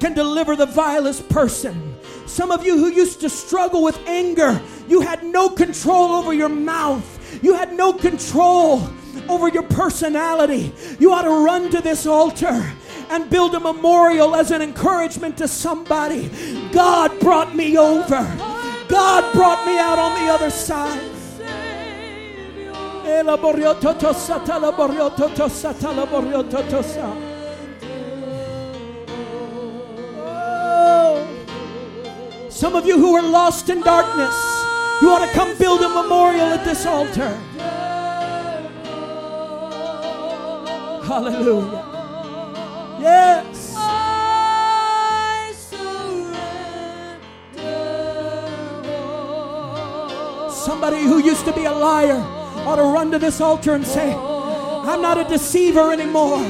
can 0.00 0.14
deliver 0.14 0.56
the 0.56 0.66
vilest 0.66 1.28
person. 1.28 1.94
Some 2.24 2.50
of 2.50 2.64
you 2.64 2.78
who 2.78 2.88
used 2.88 3.20
to 3.20 3.28
struggle 3.28 3.82
with 3.82 3.98
anger, 4.06 4.58
you 4.88 5.02
had 5.02 5.22
no 5.22 5.50
control 5.50 6.12
over 6.12 6.32
your 6.32 6.48
mouth, 6.48 7.44
you 7.44 7.52
had 7.52 7.74
no 7.74 7.92
control 7.92 8.82
over 9.28 9.48
your 9.48 9.64
personality. 9.64 10.72
You 10.98 11.12
ought 11.12 11.22
to 11.22 11.44
run 11.44 11.70
to 11.70 11.82
this 11.82 12.06
altar 12.06 12.72
and 13.10 13.30
build 13.30 13.54
a 13.54 13.60
memorial 13.60 14.34
as 14.34 14.50
an 14.50 14.62
encouragement 14.62 15.36
to 15.38 15.48
somebody. 15.48 16.28
God 16.72 17.18
brought 17.20 17.54
me 17.54 17.76
over. 17.78 18.22
God 18.88 19.32
brought 19.32 19.66
me 19.66 19.78
out 19.78 19.98
on 19.98 20.14
the 20.14 20.32
other 20.32 20.50
side. 20.50 21.00
Oh. 30.18 31.26
Some 32.50 32.74
of 32.74 32.86
you 32.86 32.98
who 32.98 33.14
are 33.14 33.22
lost 33.22 33.68
in 33.68 33.80
darkness, 33.80 34.34
you 35.00 35.10
ought 35.10 35.24
to 35.24 35.32
come 35.32 35.56
build 35.58 35.82
a 35.82 35.88
memorial 35.88 36.46
at 36.46 36.64
this 36.64 36.84
altar. 36.86 37.38
Hallelujah. 41.06 41.85
Yes. 43.00 43.74
Somebody 50.64 51.02
who 51.02 51.18
used 51.18 51.44
to 51.44 51.52
be 51.52 51.64
a 51.64 51.72
liar 51.72 52.20
ought 52.66 52.76
to 52.76 52.82
run 52.82 53.10
to 53.12 53.18
this 53.18 53.40
altar 53.40 53.74
and 53.74 53.86
say, 53.86 54.12
I'm 54.12 55.00
not 55.00 55.18
a 55.18 55.24
deceiver 55.24 55.92
anymore. 55.92 56.40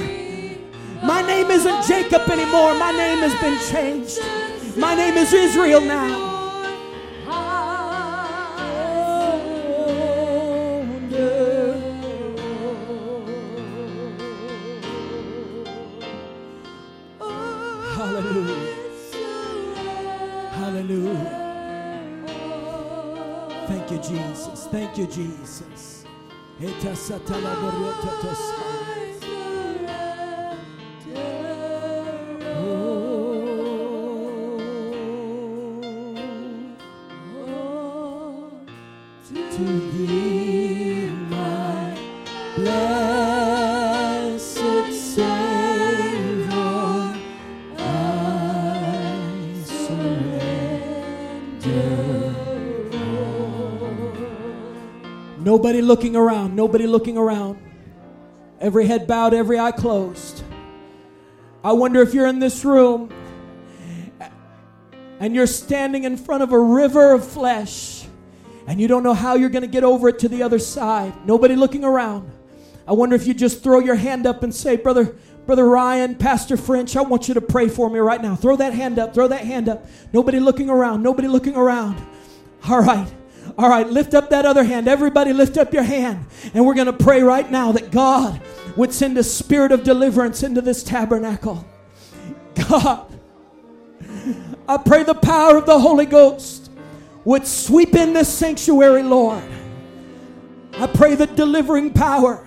My 1.03 1.22
name 1.22 1.51
isn't 1.51 1.86
Jacob 1.86 2.28
anymore. 2.30 2.74
My 2.74 2.92
name 2.92 3.18
has 3.18 3.34
been 3.40 3.59
changed. 3.70 4.18
My 4.76 4.94
name 4.94 5.16
is 5.16 5.32
Israel 5.32 5.80
now. 5.80 6.25
To 26.59 28.36
Nobody 55.47 55.80
looking 55.80 56.16
around, 56.16 56.57
nobody 56.57 56.88
looking 56.88 57.16
around. 57.16 57.57
Every 58.61 58.84
head 58.84 59.07
bowed, 59.07 59.32
every 59.32 59.61
eye 59.61 59.70
closed. 59.70 60.42
I 61.62 61.72
wonder 61.72 62.03
if 62.03 62.12
you're 62.14 62.26
in 62.26 62.40
this 62.40 62.64
room 62.64 63.12
and 65.20 65.36
you're 65.36 65.47
standing 65.47 66.03
in 66.03 66.16
front 66.16 66.42
of 66.42 66.51
a 66.51 66.59
river 66.59 67.12
of 67.12 67.24
flesh 67.24 68.09
and 68.66 68.80
you 68.80 68.88
don't 68.88 69.05
know 69.05 69.14
how 69.14 69.36
you're 69.36 69.49
going 69.49 69.62
to 69.62 69.68
get 69.68 69.84
over 69.84 70.09
it 70.09 70.18
to 70.18 70.28
the 70.28 70.42
other 70.42 70.59
side. 70.59 71.14
Nobody 71.24 71.55
looking 71.55 71.84
around. 71.84 72.28
I 72.84 72.94
wonder 72.94 73.14
if 73.14 73.24
you 73.28 73.32
just 73.32 73.62
throw 73.62 73.78
your 73.78 73.94
hand 73.94 74.26
up 74.26 74.42
and 74.42 74.53
say, 74.53 74.74
Brother, 74.74 75.14
Brother 75.47 75.68
Ryan, 75.68 76.16
Pastor 76.16 76.57
French, 76.57 76.97
I 76.97 77.03
want 77.03 77.28
you 77.28 77.34
to 77.34 77.40
pray 77.40 77.68
for 77.68 77.88
me 77.88 78.01
right 78.01 78.20
now. 78.20 78.34
Throw 78.34 78.57
that 78.57 78.72
hand 78.72 78.99
up, 78.99 79.14
throw 79.14 79.28
that 79.28 79.44
hand 79.44 79.68
up. 79.68 79.86
Nobody 80.12 80.40
looking 80.40 80.70
around, 80.70 81.05
nobody 81.05 81.28
looking 81.28 81.55
around. 81.55 82.05
All 82.68 82.80
right. 82.80 83.07
All 83.59 83.70
right, 83.70 83.88
lift 83.88 84.12
up 84.14 84.30
that 84.30 84.44
other 84.44 84.64
hand. 84.64 84.86
Everybody 84.86 85.32
lift 85.32 85.57
up 85.57 85.72
your 85.72 85.82
hand. 85.82 86.26
And 86.52 86.66
we're 86.66 86.74
going 86.74 86.86
to 86.86 86.92
pray 86.92 87.22
right 87.22 87.50
now 87.50 87.72
that 87.72 87.90
God 87.90 88.40
would 88.76 88.92
send 88.92 89.16
a 89.16 89.24
spirit 89.24 89.72
of 89.72 89.82
deliverance 89.82 90.42
into 90.42 90.61
this 90.61 90.82
tabernacle. 90.82 91.66
God, 92.68 93.07
I 94.68 94.76
pray 94.76 95.04
the 95.04 95.14
power 95.14 95.57
of 95.57 95.64
the 95.64 95.78
Holy 95.78 96.07
Ghost 96.07 96.70
would 97.24 97.46
sweep 97.46 97.94
in 97.94 98.12
this 98.12 98.32
sanctuary, 98.32 99.02
Lord. 99.02 99.42
I 100.74 100.86
pray 100.86 101.14
the 101.14 101.26
delivering 101.26 101.92
power. 101.92 102.46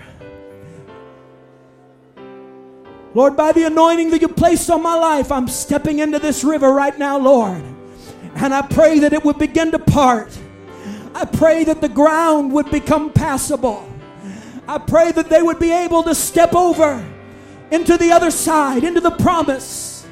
Lord, 3.16 3.36
by 3.36 3.52
the 3.52 3.66
anointing 3.66 4.12
that 4.12 4.22
you 4.22 4.28
placed 4.28 4.70
on 4.70 4.84
my 4.84 4.94
life, 4.94 5.32
I'm 5.32 5.48
stepping 5.48 5.98
into 5.98 6.20
this 6.20 6.44
river 6.44 6.72
right 6.72 6.98
now, 7.00 7.18
Lord. 7.18 7.64
And 8.36 8.54
I 8.54 8.62
pray 8.62 9.00
that 9.00 9.14
it 9.14 9.26
would 9.26 9.40
begin 9.40 9.72
to 9.72 9.80
part. 9.80 10.38
I 11.14 11.26
pray 11.26 11.64
that 11.64 11.82
the 11.82 11.90
ground 11.90 12.52
would 12.54 12.70
become 12.72 13.12
passable. 13.12 13.88
I 14.68 14.78
pray 14.78 15.12
that 15.12 15.30
they 15.30 15.42
would 15.42 15.60
be 15.60 15.72
able 15.72 16.04
to 16.04 16.14
step 16.14 16.54
over 16.54 17.06
into 17.72 17.98
the 17.98 18.12
other 18.12 18.32
side, 18.32 18.84
into 18.84 19.02
the 19.02 19.12
promise. 19.12 20.08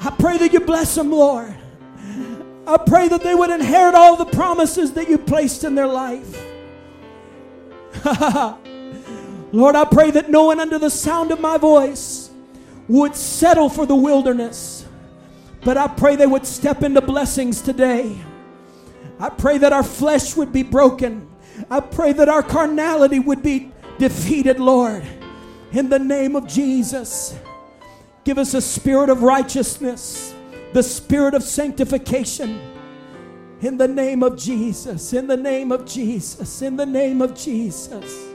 I 0.00 0.10
pray 0.10 0.38
that 0.38 0.52
you 0.52 0.60
bless 0.60 0.94
them, 0.94 1.10
Lord. 1.10 1.54
I 2.66 2.76
pray 2.78 3.08
that 3.08 3.22
they 3.22 3.34
would 3.34 3.50
inherit 3.50 3.94
all 3.94 4.16
the 4.16 4.24
promises 4.26 4.92
that 4.94 5.08
you 5.08 5.18
placed 5.18 5.64
in 5.64 5.74
their 5.74 5.86
life. 5.86 6.40
Lord, 9.52 9.76
I 9.76 9.84
pray 9.84 10.10
that 10.12 10.30
no 10.30 10.44
one 10.44 10.60
under 10.60 10.78
the 10.78 10.90
sound 10.90 11.30
of 11.30 11.40
my 11.40 11.58
voice 11.58 12.30
would 12.88 13.14
settle 13.14 13.68
for 13.68 13.86
the 13.86 13.94
wilderness, 13.94 14.86
but 15.62 15.76
I 15.76 15.88
pray 15.88 16.16
they 16.16 16.26
would 16.26 16.46
step 16.46 16.82
into 16.82 17.00
blessings 17.00 17.60
today. 17.62 18.18
I 19.24 19.30
pray 19.30 19.56
that 19.56 19.72
our 19.72 19.82
flesh 19.82 20.36
would 20.36 20.52
be 20.52 20.62
broken. 20.62 21.26
I 21.70 21.80
pray 21.80 22.12
that 22.12 22.28
our 22.28 22.42
carnality 22.42 23.20
would 23.20 23.42
be 23.42 23.72
defeated, 23.96 24.60
Lord. 24.60 25.02
In 25.72 25.88
the 25.88 25.98
name 25.98 26.36
of 26.36 26.46
Jesus, 26.46 27.34
give 28.24 28.36
us 28.36 28.52
a 28.52 28.60
spirit 28.60 29.08
of 29.08 29.22
righteousness, 29.22 30.34
the 30.74 30.82
spirit 30.82 31.32
of 31.32 31.42
sanctification. 31.42 32.60
In 33.62 33.78
the 33.78 33.88
name 33.88 34.22
of 34.22 34.36
Jesus, 34.36 35.14
in 35.14 35.26
the 35.26 35.38
name 35.38 35.72
of 35.72 35.86
Jesus, 35.86 36.60
in 36.60 36.76
the 36.76 36.84
name 36.84 37.22
of 37.22 37.34
Jesus. 37.34 38.33